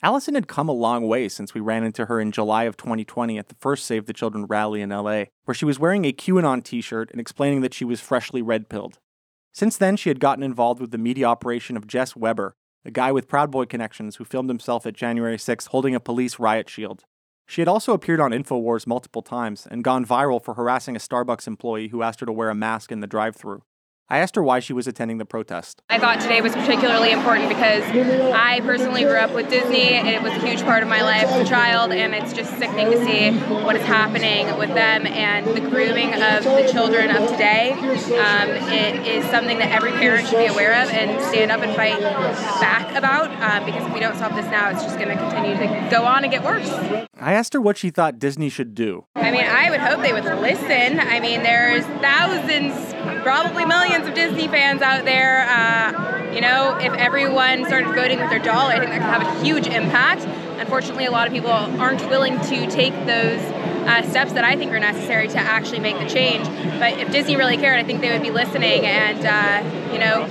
[0.04, 3.38] Allison had come a long way since we ran into her in July of 2020
[3.38, 6.64] at the first Save the Children rally in LA, where she was wearing a QAnon
[6.64, 8.98] t shirt and explaining that she was freshly red pilled.
[9.52, 13.12] Since then, she had gotten involved with the media operation of Jess Weber, a guy
[13.12, 17.04] with Proud Boy connections who filmed himself at January 6th holding a police riot shield.
[17.46, 21.46] She had also appeared on InfoWars multiple times and gone viral for harassing a Starbucks
[21.46, 23.62] employee who asked her to wear a mask in the drive through.
[24.08, 25.80] I asked her why she was attending the protest.
[25.88, 27.82] I thought today was particularly important because
[28.34, 31.24] I personally grew up with Disney and it was a huge part of my life
[31.24, 33.30] as a child, and it's just sickening to see
[33.64, 37.72] what is happening with them and the grooming of the children of today.
[37.72, 41.74] Um, it is something that every parent should be aware of and stand up and
[41.74, 41.98] fight
[42.60, 45.56] back about um, because if we don't stop this now, it's just going to continue
[45.56, 46.68] to go on and get worse.
[47.18, 49.06] I asked her what she thought Disney should do.
[49.14, 51.00] I mean, I would hope they would listen.
[51.00, 52.91] I mean, there's thousands,
[53.22, 55.46] probably millions of Disney fans out there.
[55.48, 59.36] Uh, you know, if everyone started voting with their dollar, I think that could have
[59.36, 60.24] a huge impact.
[60.58, 63.40] Unfortunately, a lot of people aren't willing to take those
[63.86, 66.46] uh, steps that I think are necessary to actually make the change.
[66.78, 70.22] But if Disney really cared, I think they would be listening and, uh, you know,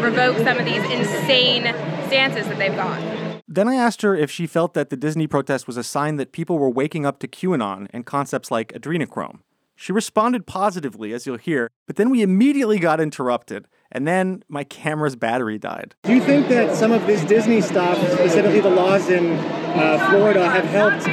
[0.00, 1.62] revoke some of these insane
[2.06, 3.00] stances that they've got.
[3.48, 6.32] Then I asked her if she felt that the Disney protest was a sign that
[6.32, 9.40] people were waking up to QAnon and concepts like adrenochrome.
[9.80, 14.64] She responded positively, as you'll hear, but then we immediately got interrupted, and then my
[14.64, 15.94] camera's battery died.
[16.04, 20.48] Do you think that some of this Disney stuff, specifically the laws in uh, Florida,
[20.48, 21.04] have helped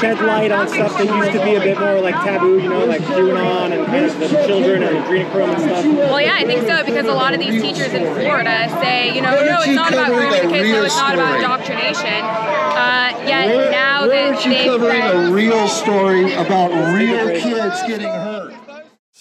[0.00, 2.84] shed light on stuff that used to be a bit more like taboo, you know,
[2.84, 5.84] like QAnon and kind of the children and adrenochrome and stuff?
[5.84, 9.20] Well, yeah, I think so because a lot of these teachers in Florida say, you
[9.22, 12.24] know, no, it's not about grooming kids, no, it's not about indoctrination.
[12.24, 16.70] Uh, yet Where- now where that is she they've covering read- a real story about
[16.94, 18.54] real kids getting hurt?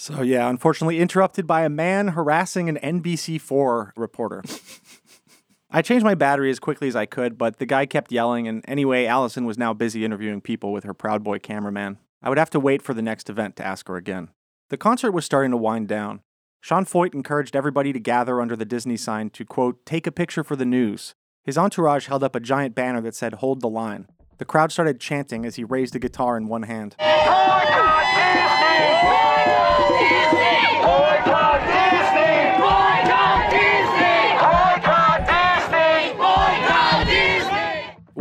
[0.10, 4.42] So, yeah, unfortunately, interrupted by a man harassing an NBC4 reporter.
[5.70, 8.66] I changed my battery as quickly as I could, but the guy kept yelling, and
[8.68, 12.00] anyway, Allison was now busy interviewing people with her Proud Boy cameraman.
[12.24, 14.30] I would have to wait for the next event to ask her again.
[14.70, 16.22] The concert was starting to wind down.
[16.60, 20.44] Sean Feucht encouraged everybody to gather under the Disney sign to, quote, take a picture
[20.44, 21.14] for the news.
[21.44, 24.08] His entourage held up a giant banner that said, hold the line.
[24.40, 26.96] The crowd started chanting as he raised a guitar in one hand.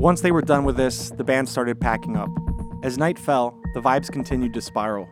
[0.08, 2.30] Once they were done with this, the band started packing up.
[2.82, 5.06] As night fell, the vibes continued to spiral.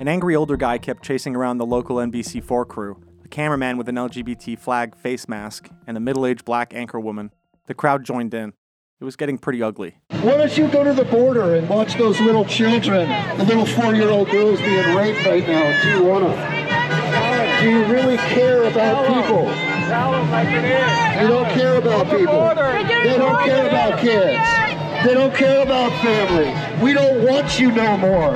[0.00, 3.96] An angry older guy kept chasing around the local NBC4 crew, a cameraman with an
[3.96, 7.30] LGBT flag face mask, and a middle aged black anchor woman.
[7.66, 8.54] The crowd joined in.
[9.00, 9.94] It was getting pretty ugly.
[10.10, 14.28] Why don't you go to the border and watch those little children, the little four-year-old
[14.28, 15.82] girls being raped right now?
[15.82, 17.60] Do you wanna?
[17.62, 19.44] Do you really care about people?
[21.22, 22.48] You don't care about people.
[23.04, 25.06] They don't care about kids.
[25.06, 26.82] They don't care about family.
[26.82, 28.32] We don't want you no more.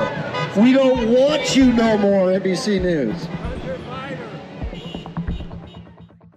[0.55, 3.27] We don't want you no more, NBC News.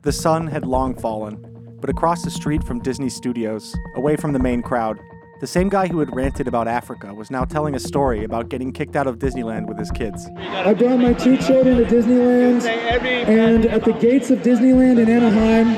[0.02, 4.38] The sun had long fallen, but across the street from Disney Studios, away from the
[4.38, 4.98] main crowd,
[5.40, 8.72] the same guy who had ranted about Africa was now telling a story about getting
[8.72, 10.26] kicked out of Disneyland with his kids.
[10.38, 15.76] I brought my two children to Disneyland, and at the gates of Disneyland in Anaheim,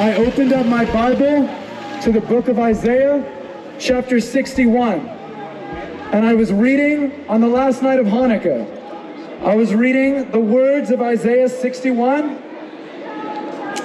[0.00, 1.48] I opened up my Bible
[2.02, 3.24] to the book of Isaiah,
[3.78, 5.00] chapter 61.
[6.12, 8.80] And I was reading on the last night of Hanukkah.
[9.42, 12.51] I was reading the words of Isaiah 61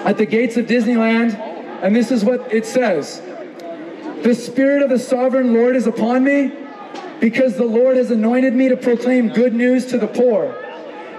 [0.06, 1.36] at the gates of Disneyland,
[1.82, 3.22] and this is what it says
[4.24, 6.52] The Spirit of the Sovereign Lord is upon me,
[7.20, 10.56] because the Lord has anointed me to proclaim good news to the poor.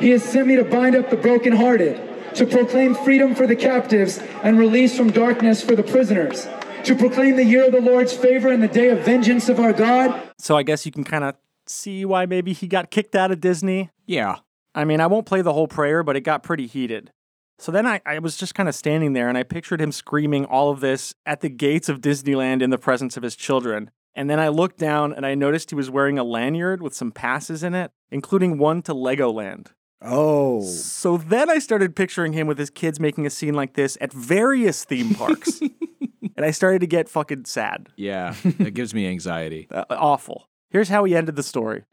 [0.00, 4.18] He has sent me to bind up the brokenhearted, to proclaim freedom for the captives
[4.42, 6.46] and release from darkness for the prisoners,
[6.84, 9.72] to proclaim the year of the Lord's favor and the day of vengeance of our
[9.72, 10.30] God.
[10.38, 11.34] So I guess you can kind of
[11.66, 13.90] see why maybe he got kicked out of Disney.
[14.06, 14.36] Yeah.
[14.74, 17.10] I mean, I won't play the whole prayer, but it got pretty heated.
[17.58, 20.44] So then I, I was just kind of standing there and I pictured him screaming
[20.44, 23.90] all of this at the gates of Disneyland in the presence of his children.
[24.14, 27.10] And then I looked down and I noticed he was wearing a lanyard with some
[27.10, 29.68] passes in it, including one to Legoland.
[30.00, 30.62] Oh.
[30.62, 34.12] So then I started picturing him with his kids making a scene like this at
[34.12, 35.60] various theme parks.
[36.36, 37.88] and I started to get fucking sad.
[37.96, 39.66] Yeah, it gives me anxiety.
[39.70, 40.48] Uh, awful.
[40.70, 41.84] Here's how he ended the story.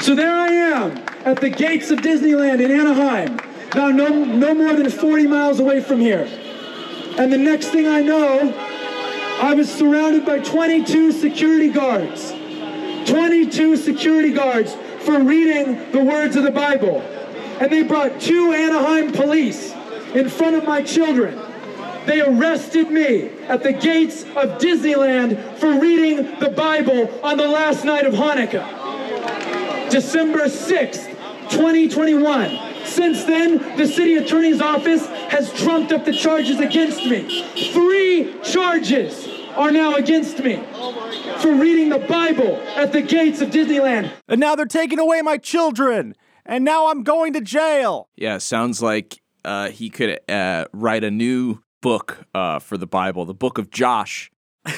[0.00, 3.51] So there I am at the gates of Disneyland in Anaheim.
[3.74, 6.28] Now, no, no more than 40 miles away from here.
[7.18, 8.52] And the next thing I know,
[9.40, 12.32] I was surrounded by 22 security guards.
[13.06, 17.00] 22 security guards for reading the words of the Bible.
[17.60, 19.72] And they brought two Anaheim police
[20.14, 21.40] in front of my children.
[22.06, 27.84] They arrested me at the gates of Disneyland for reading the Bible on the last
[27.84, 29.90] night of Hanukkah.
[29.90, 31.08] December 6th,
[31.50, 32.71] 2021.
[32.84, 37.44] Since then, the city attorney's office has trumped up the charges against me.
[37.72, 40.56] Three charges are now against me
[41.40, 44.10] for reading the Bible at the gates of Disneyland.
[44.28, 46.14] And now they're taking away my children.
[46.44, 48.08] And now I'm going to jail.
[48.16, 53.24] Yeah, sounds like uh, he could uh, write a new book uh, for the Bible,
[53.24, 54.30] the Book of Josh.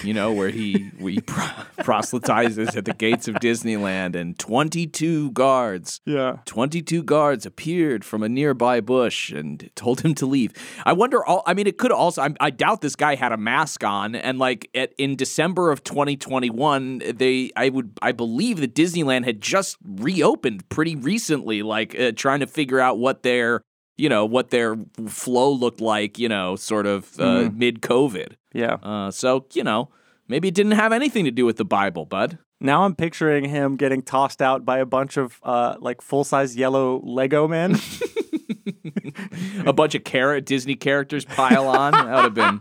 [0.02, 6.00] You know, where he we pro- proselytizes at the gates of Disneyland, and twenty-two guards,
[6.06, 10.52] yeah, twenty-two guards appeared from a nearby bush and told him to leave.
[10.86, 11.24] I wonder.
[11.24, 12.22] All I mean, it could also.
[12.22, 15.84] I, I doubt this guy had a mask on, and like at, in December of
[15.84, 22.12] 2021, they I would I believe that Disneyland had just reopened pretty recently, like uh,
[22.16, 23.60] trying to figure out what their
[23.96, 24.76] you know what their
[25.08, 27.56] flow looked like, you know, sort of uh, Mhm.
[27.56, 28.32] mid COVID.
[28.52, 28.74] Yeah.
[28.82, 29.90] Uh, so you know,
[30.28, 32.38] maybe it didn't have anything to do with the Bible, bud.
[32.60, 36.56] Now I'm picturing him getting tossed out by a bunch of uh, like full size
[36.56, 37.76] yellow Lego men.
[39.66, 41.92] A bunch of carrot Disney characters pile on.
[41.92, 42.58] That would have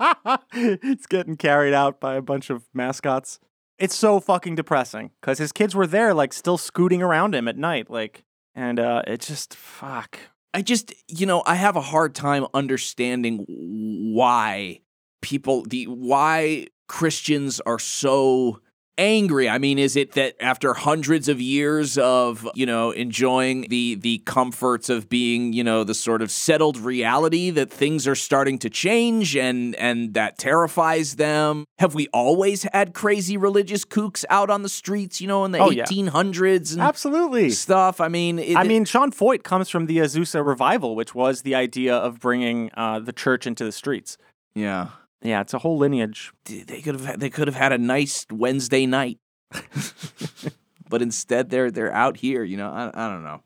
[0.53, 0.77] been.
[0.91, 3.39] it's getting carried out by a bunch of mascots.
[3.79, 7.57] It's so fucking depressing because his kids were there, like still scooting around him at
[7.57, 8.23] night, like,
[8.55, 10.17] and uh, it just fuck.
[10.53, 14.81] I just, you know, I have a hard time understanding why
[15.21, 18.59] people, the why Christians are so
[18.97, 19.49] angry.
[19.49, 24.19] I mean, is it that after hundreds of years of, you know, enjoying the the
[24.25, 28.69] comforts of being, you know, the sort of settled reality that things are starting to
[28.69, 31.65] change and and that terrifies them?
[31.79, 35.59] Have we always had crazy religious kooks out on the streets, you know, in the
[35.59, 35.85] Oh, yeah.
[35.85, 37.49] 1800s and Absolutely.
[37.49, 37.99] stuff?
[38.01, 41.55] I mean, it, I mean, Sean Feucht comes from the Azusa revival, which was the
[41.55, 44.17] idea of bringing uh, the church into the streets.
[44.55, 44.89] yeah.
[45.23, 46.33] Yeah, it's a whole lineage.
[46.45, 49.19] they could have they could have had a nice Wednesday night,
[50.89, 52.43] but instead they're they're out here.
[52.43, 53.41] You know, I, I don't know.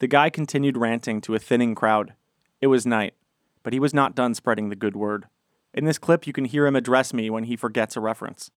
[0.00, 2.12] The guy continued ranting to a thinning crowd.
[2.60, 3.14] It was night,
[3.62, 5.26] but he was not done spreading the good word.
[5.72, 8.50] In this clip, you can hear him address me when he forgets a reference.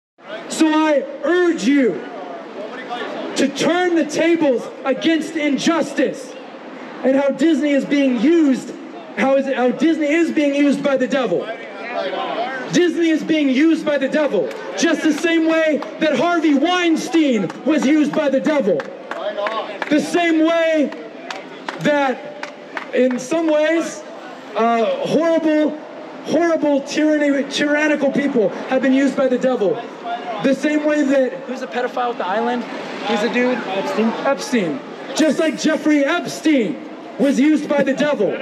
[0.50, 1.94] So I urge you
[3.36, 6.34] to turn the tables against injustice
[7.04, 8.74] and how Disney is being used,
[9.18, 11.46] how is it, how Disney is being used by the devil.
[12.76, 17.86] Disney is being used by the devil, just the same way that Harvey Weinstein was
[17.86, 18.78] used by the devil.
[19.90, 20.92] The same way
[21.80, 24.04] that, in some ways,
[24.58, 25.78] uh, horrible,
[26.26, 29.76] horrible, tyranny, tyrannical people have been used by the devil.
[30.44, 32.64] The same way that Who's a pedophile at the island?
[32.64, 33.58] Who's a dude?
[33.58, 34.12] Epstein.
[34.26, 34.80] Epstein.
[35.16, 38.38] Just like Jeffrey Epstein was used by the devil.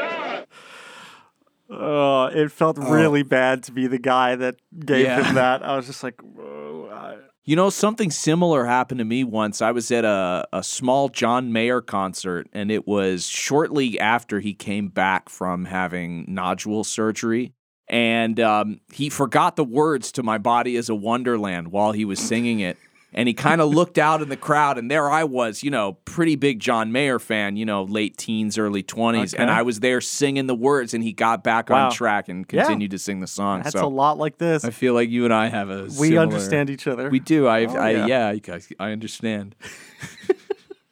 [1.69, 2.91] Uh, it felt Oh.
[2.91, 4.55] really bad to be the guy that
[4.85, 5.23] gave Yeah.
[5.23, 5.63] him that.
[5.63, 9.61] I was just like, I- You know, something similar happened to me once.
[9.61, 14.53] I was at a, a small John Mayer concert, and it was shortly after he
[14.53, 17.53] came back from having nodule surgery.
[17.89, 22.17] And um, he forgot the words to My Body is a Wonderland while he was
[22.19, 22.77] singing it.
[23.15, 25.93] And he kind of looked out in the crowd, and there I was, you know,
[26.05, 29.33] pretty big John Mayer fan, you know, late teens, early 20s.
[29.37, 31.85] And I was there singing the words, and he got back Wow.
[31.85, 32.61] on track and Yeah.
[32.63, 33.61] continued to sing the song.
[33.63, 34.65] that's so a lot like this.
[34.65, 37.09] I feel like you and I have a We similar- understand each other.
[37.09, 37.47] We do.
[37.47, 38.31] I, Oh, I yeah.
[38.31, 39.55] yeah, I understand.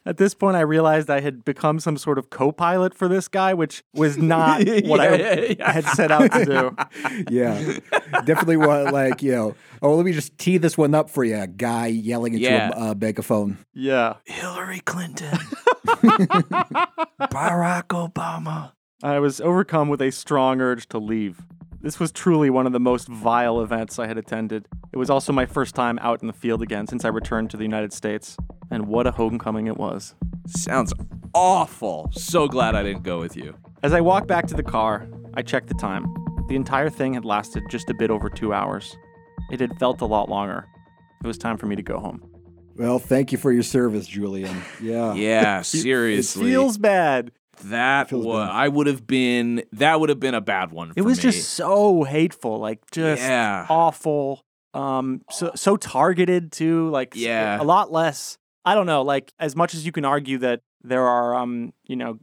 [0.03, 3.53] At this point, I realized I had become some sort of co-pilot for this guy,
[3.53, 5.71] which was not what I Yeah, yeah, yeah.
[5.73, 6.75] had set out to do.
[7.29, 7.77] yeah,
[8.25, 8.57] definitely.
[8.57, 9.55] What like you know?
[9.81, 11.37] Oh, let me just tee this one up for you.
[11.37, 12.71] A guy yelling into Yeah.
[12.75, 13.57] a uh, megaphone.
[13.73, 14.15] Yeah.
[14.25, 15.37] Hillary Clinton,
[17.21, 18.71] Barack Obama.
[19.03, 21.41] I was overcome with a strong urge to leave.
[21.81, 24.67] This was truly one of the most vile events I had attended.
[24.93, 27.57] It was also my first time out in the field again since I returned to
[27.57, 28.37] the United States.
[28.69, 30.13] And what a homecoming it was.
[30.47, 30.93] Sounds
[31.33, 32.09] awful.
[32.13, 33.55] So glad I didn't go with you.
[33.81, 36.05] As I walked back to the car, I checked the time.
[36.49, 38.95] The entire thing had lasted just a bit over two hours.
[39.51, 40.67] It had felt a lot longer.
[41.23, 42.23] It was time for me to go home.
[42.75, 44.55] Well, thank you for your service, Julian.
[44.81, 45.13] Yeah.
[45.15, 46.45] Yeah, seriously.
[46.45, 47.31] It feels bad.
[47.65, 49.63] That was, I would have been.
[49.73, 50.89] That would have been a bad one.
[50.89, 51.23] For It was me.
[51.23, 53.65] just so hateful, like just Yeah.
[53.69, 54.41] awful.
[54.73, 56.89] Um, so so targeted too.
[56.89, 57.61] Like Yeah.
[57.61, 59.01] a lot less I don't know.
[59.01, 62.19] Like as much as you can argue that there are, um, you know,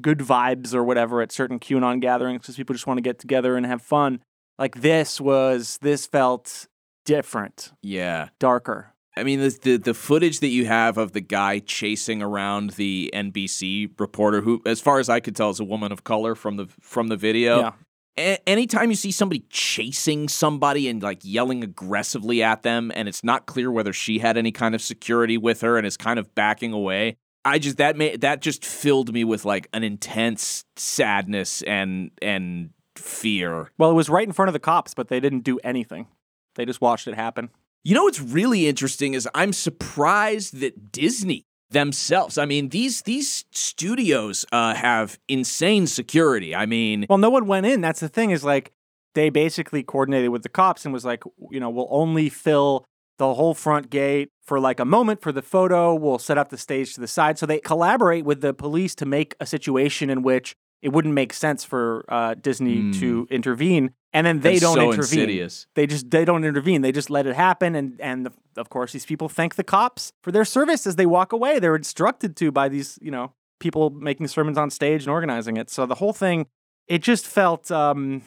[0.00, 3.56] good vibes or whatever at certain QAnon gatherings because people just want to get together
[3.58, 4.20] and have fun.
[4.58, 6.66] Like this was, this felt
[7.04, 8.28] different, Yeah.
[8.38, 8.91] darker.
[9.16, 13.10] I mean, the, the the footage that you have of the guy chasing around the
[13.14, 16.56] NBC reporter, who, as far as I could tell, is a woman of color from
[16.56, 17.60] the from the video.
[17.60, 17.72] Yeah.
[18.18, 23.22] A- anytime you see somebody chasing somebody and like yelling aggressively at them, and it's
[23.22, 26.34] not clear whether she had any kind of security with her and is kind of
[26.34, 31.60] backing away, I just that made that just filled me with like an intense sadness
[31.62, 33.70] and and fear.
[33.76, 36.06] Well, it was right in front of the cops, but they didn't do anything.
[36.54, 37.50] They just watched it happen.
[37.84, 42.38] You know what's really interesting is I'm surprised that Disney themselves.
[42.38, 46.54] I mean, these these studios uh, have insane security.
[46.54, 47.80] I mean, Well, no one went in.
[47.80, 48.72] That's the thing is like
[49.14, 52.84] they basically coordinated with the cops and was like, you know, we'll only fill
[53.18, 55.94] the whole front gate for like a moment for the photo.
[55.94, 57.38] We'll set up the stage to the side.
[57.38, 61.32] So they collaborate with the police to make a situation in which it wouldn't make
[61.32, 63.92] sense for uh, Disney to intervene.
[64.12, 65.20] And then they That's don't so intervene.
[65.20, 65.66] insidious.
[65.74, 66.82] They just they don't intervene.
[66.82, 67.74] They just let it happen.
[67.74, 71.06] And and the, of course these people thank the cops for their service as they
[71.06, 71.58] walk away.
[71.58, 75.70] They're instructed to by these you know people making sermons on stage and organizing it.
[75.70, 76.46] So the whole thing,
[76.88, 78.22] it just felt, um,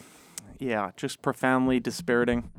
[0.60, 2.50] yeah, just profoundly dispiriting.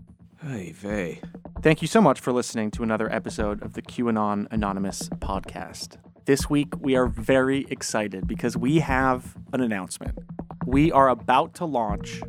[0.42, 1.20] Hey, vey.
[1.62, 5.96] Thank you so much for listening to another episode of the QAnon Anonymous podcast.
[6.26, 10.18] This week, we are very excited because we have an announcement.
[10.66, 12.20] We are about to launch,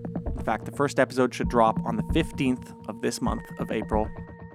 [0.47, 4.09] fact, the first episode should drop on the 15th of this month of April,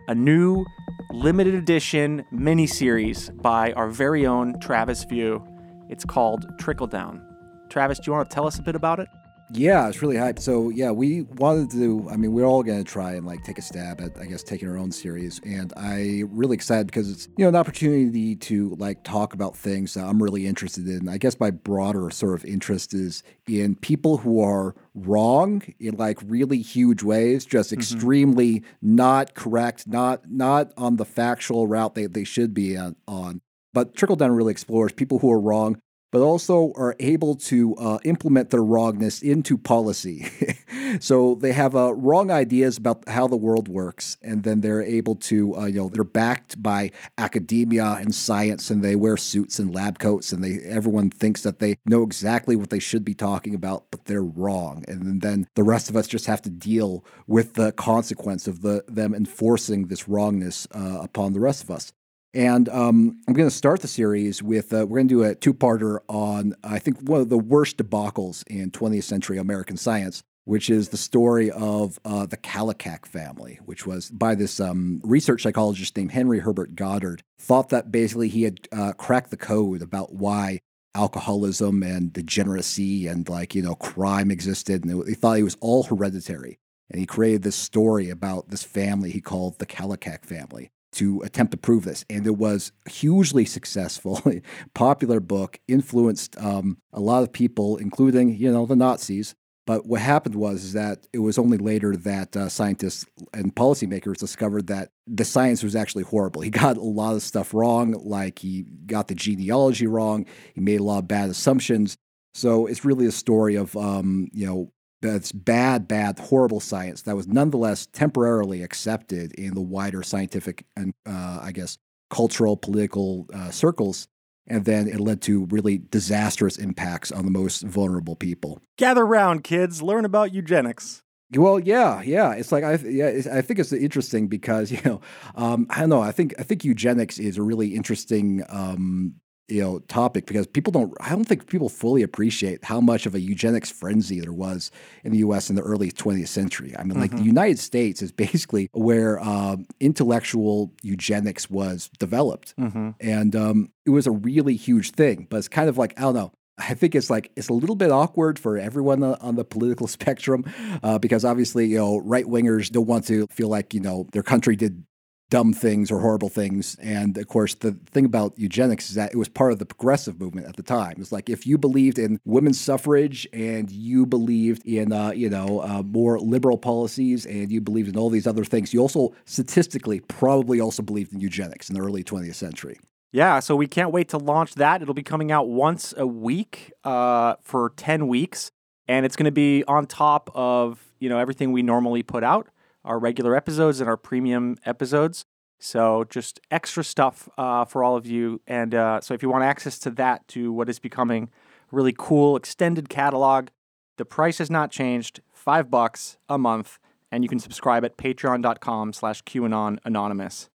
[0.08, 0.64] a new
[1.10, 5.44] limited edition mini-series by our very own Travis View.
[5.90, 7.22] It's called Trickle Down.
[7.68, 9.08] Travis, do you want to tell us a bit about it?
[9.54, 10.40] Yeah, it's really hyped.
[10.40, 12.08] So yeah, we wanted to.
[12.10, 14.42] I mean, we're all going to try and like take a stab at, I guess,
[14.42, 15.40] taking our own series.
[15.44, 19.94] And I really excited because it's you know an opportunity to like talk about things
[19.94, 21.08] that I'm really interested in.
[21.08, 26.18] I guess my broader sort of interest is in people who are wrong in like
[26.24, 27.80] really huge ways, just mm-hmm.
[27.80, 33.42] extremely not correct, not not on the factual route they, they should be on, on.
[33.74, 35.80] But Trickle Down really explores people who are wrong
[36.12, 40.26] but also are able to uh, implement their wrongness into policy.
[41.00, 45.16] so they have uh, wrong ideas about how the world works, and then they're able
[45.16, 49.74] to, uh, you know, they're backed by academia and science, and they wear suits and
[49.74, 53.54] lab coats, and they everyone thinks that they know exactly what they should be talking
[53.54, 54.84] about, but they're wrong.
[54.86, 58.84] And then the rest of us just have to deal with the consequence of the
[58.86, 61.92] them enforcing this wrongness uh, upon the rest of us.
[62.34, 65.34] And um, I'm going to start the series with uh, we're going to do a
[65.34, 70.70] two-parter on I think one of the worst debacles in 20th century American science, which
[70.70, 75.94] is the story of uh, the Kallikak family, which was by this um, research psychologist
[75.96, 77.22] named Henry Herbert Goddard.
[77.38, 80.60] Thought that basically he had uh, cracked the code about why
[80.94, 85.82] alcoholism and degeneracy and like you know crime existed, and he thought it was all
[85.82, 86.58] hereditary.
[86.90, 91.50] And he created this story about this family he called the Kallikak family to attempt
[91.52, 92.04] to prove this.
[92.10, 94.22] And it was hugely successful,
[94.74, 99.34] popular book, influenced um, a lot of people, including, you know, the Nazis.
[99.64, 104.16] But what happened was is that it was only later that uh, scientists and policymakers
[104.16, 106.42] discovered that the science was actually horrible.
[106.42, 110.26] He got a lot of stuff wrong, like he got the genealogy wrong.
[110.54, 111.96] He made a lot of bad assumptions.
[112.34, 114.72] So it's really a story of, um, you know,
[115.02, 120.94] that's bad, bad, horrible science that was nonetheless temporarily accepted in the wider scientific and,
[121.04, 121.76] uh, I guess,
[122.08, 124.06] cultural, political uh, circles.
[124.46, 128.60] And then it led to really disastrous impacts on the most vulnerable people.
[128.76, 129.82] Gather round, kids.
[129.82, 131.02] Learn about eugenics.
[131.34, 132.32] Well, yeah, yeah.
[132.32, 135.00] It's like I, yeah, it's, I think it's interesting because you know,
[135.34, 136.02] um, I don't know.
[136.02, 139.14] I think I think eugenics is a really interesting um,
[139.52, 143.14] you know topic because people don't I don't think people fully appreciate how much of
[143.14, 144.70] a eugenics frenzy there was
[145.04, 146.74] in the US in the early 20th century.
[146.78, 147.24] I mean like the Mhm.
[147.36, 152.54] United States is basically where um, intellectual eugenics was developed.
[152.58, 152.94] Mhm.
[153.00, 156.14] And um, it was a really huge thing, but it's kind of like I don't
[156.14, 159.44] know I think it's like it's a little bit awkward for everyone on on the
[159.44, 160.44] political spectrum
[160.82, 164.22] uh, because obviously you know right wingers don't want to feel like you know their
[164.22, 164.84] country did
[165.32, 166.76] dumb things or horrible things.
[166.82, 170.20] And of course, the thing about eugenics is that it was part of the progressive
[170.20, 170.96] movement at the time.
[170.98, 175.60] It's like if you believed in women's suffrage and you believed in, uh, you know,
[175.62, 180.00] uh, more liberal policies and you believed in all these other things, you also statistically
[180.00, 182.78] probably also believed in eugenics in the early 20th century.
[183.10, 184.82] Yeah, so we can't wait to launch that.
[184.82, 188.50] It'll be coming out once a week uh, for 10 weeks,
[188.86, 192.48] and it's going to be on top of, you know, everything we normally put out,
[192.84, 195.24] our regular episodes and our premium episodes.
[195.58, 198.40] So just extra stuff uh, for all of you.
[198.46, 201.30] And uh, so if you want access to that, to what is becoming
[201.70, 203.48] really cool extended catalog,
[203.96, 205.20] the price has not changed.
[205.32, 206.78] Five bucks a month,
[207.10, 210.50] and you can subscribe at patreon.com slash QAnon Anonymous.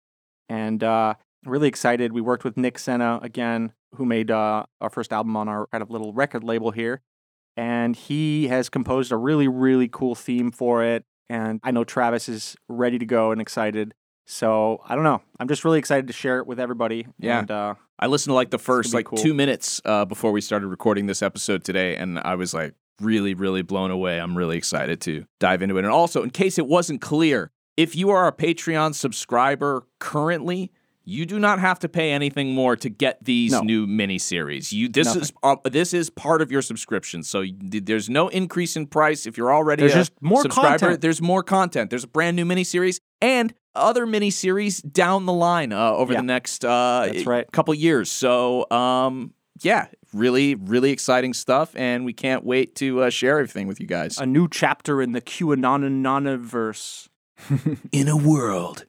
[0.48, 2.12] And uh, really excited.
[2.12, 5.82] We worked with Nick Senna again, who made uh, our first album on our kind
[5.82, 7.00] of little record label here.
[7.56, 11.04] And he has composed a really, really cool theme for it.
[11.28, 13.94] And I know Travis is ready to go and excited.
[14.26, 15.22] So I don't know.
[15.38, 17.06] I'm just really excited to share it with everybody.
[17.18, 17.40] Yeah.
[17.40, 19.18] And, uh, I listened to like the first like cool.
[19.18, 23.34] two minutes uh, before we started recording this episode today, and I was like really,
[23.34, 24.20] really blown away.
[24.20, 25.84] I'm really excited to dive into it.
[25.84, 30.72] And also, in case it wasn't clear, if you are a Patreon subscriber currently,
[31.08, 33.60] you do not have to pay anything more to get these No.
[33.62, 34.72] new miniseries.
[34.72, 35.22] You this Nothing.
[35.22, 39.24] is uh, this is part of your subscription, so you, there's no increase in price
[39.24, 40.78] if you're already There's a just more subscriber.
[40.78, 41.00] content.
[41.00, 41.90] There's more content.
[41.90, 46.20] There's a brand new miniseries and other miniseries down the line uh, over Yeah.
[46.20, 47.50] the next uh, right.
[47.52, 48.10] couple years.
[48.10, 53.68] So um, yeah, really, really exciting stuff, and we can't wait to uh, share everything
[53.68, 54.18] with you guys.
[54.18, 57.08] a new chapter in the QAnon
[57.92, 58.86] In a world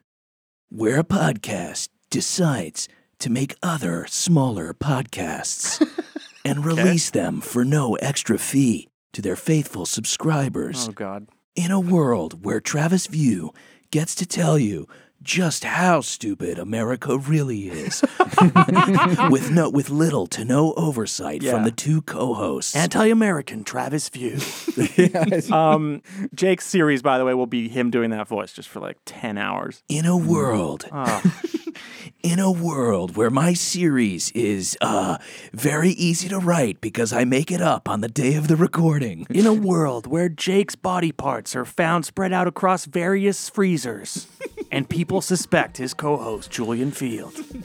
[0.69, 2.87] where a podcast decides
[3.19, 5.81] to make other smaller podcasts
[6.45, 10.87] and release them for no extra fee to their faithful subscribers.
[10.89, 11.27] Oh, God.
[11.55, 13.51] In a world where Travis View
[13.91, 14.87] gets to tell you
[15.23, 18.03] just how stupid America really is,
[19.31, 21.51] with no with little to no oversight Yeah.
[21.53, 22.75] from the two co-hosts.
[22.75, 24.37] Anti-American Travis View.
[25.51, 26.03] um,
[26.35, 29.39] Jake's series, by the way, will be him doing that voice just for like ten
[29.39, 29.81] hours.
[29.89, 31.21] in a world Oh,
[32.23, 35.17] in a world where my series is uh
[35.53, 39.27] very easy to write because I make it up on the day of the recording.
[39.29, 44.25] in a world where Jake's body parts are found spread out across various freezers,
[44.71, 47.63] and people suspect his co-host Julian Feeld.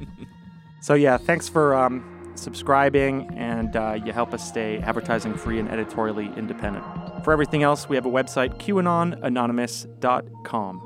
[0.80, 5.70] so yeah, thanks for um, subscribing, and uh, you help us stay advertising free and
[5.70, 6.84] editorially independent.
[7.24, 10.82] For everything else, we have a website, QAnonanonymous.com.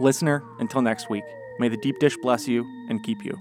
[0.00, 1.24] Listener, until next week,
[1.58, 3.36] may the deep dish bless you and keep you.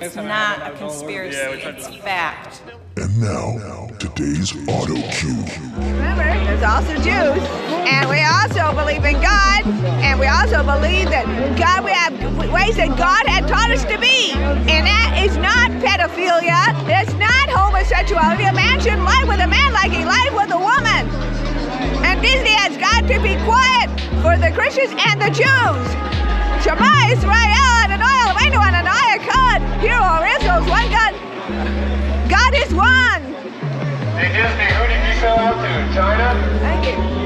[0.00, 2.62] It's not a conspiracy, it's fact.
[2.96, 5.44] And now, today's auto cue.
[5.76, 7.42] Remember, there's also Jews,
[7.88, 9.66] and we also believe in God,
[10.04, 11.26] and we also believe that
[11.58, 12.12] God, we have
[12.52, 17.48] ways that God had taught us to be, and that is not pedophilia, it's not
[17.48, 18.44] homosexuality.
[18.44, 21.08] A man shouldn't lie with a man like he lied with a woman.
[22.04, 23.88] And Disney has got to be quiet
[24.22, 25.86] for the Christians and the Jews.
[26.62, 29.80] Shema Israel, Adonai Eloheinu, Adonai Echad.
[29.80, 31.12] Hear, O Israel's one God.
[32.30, 33.22] God is one.
[34.14, 35.94] Hey Disney, who did you sell out to?
[35.94, 37.21] China?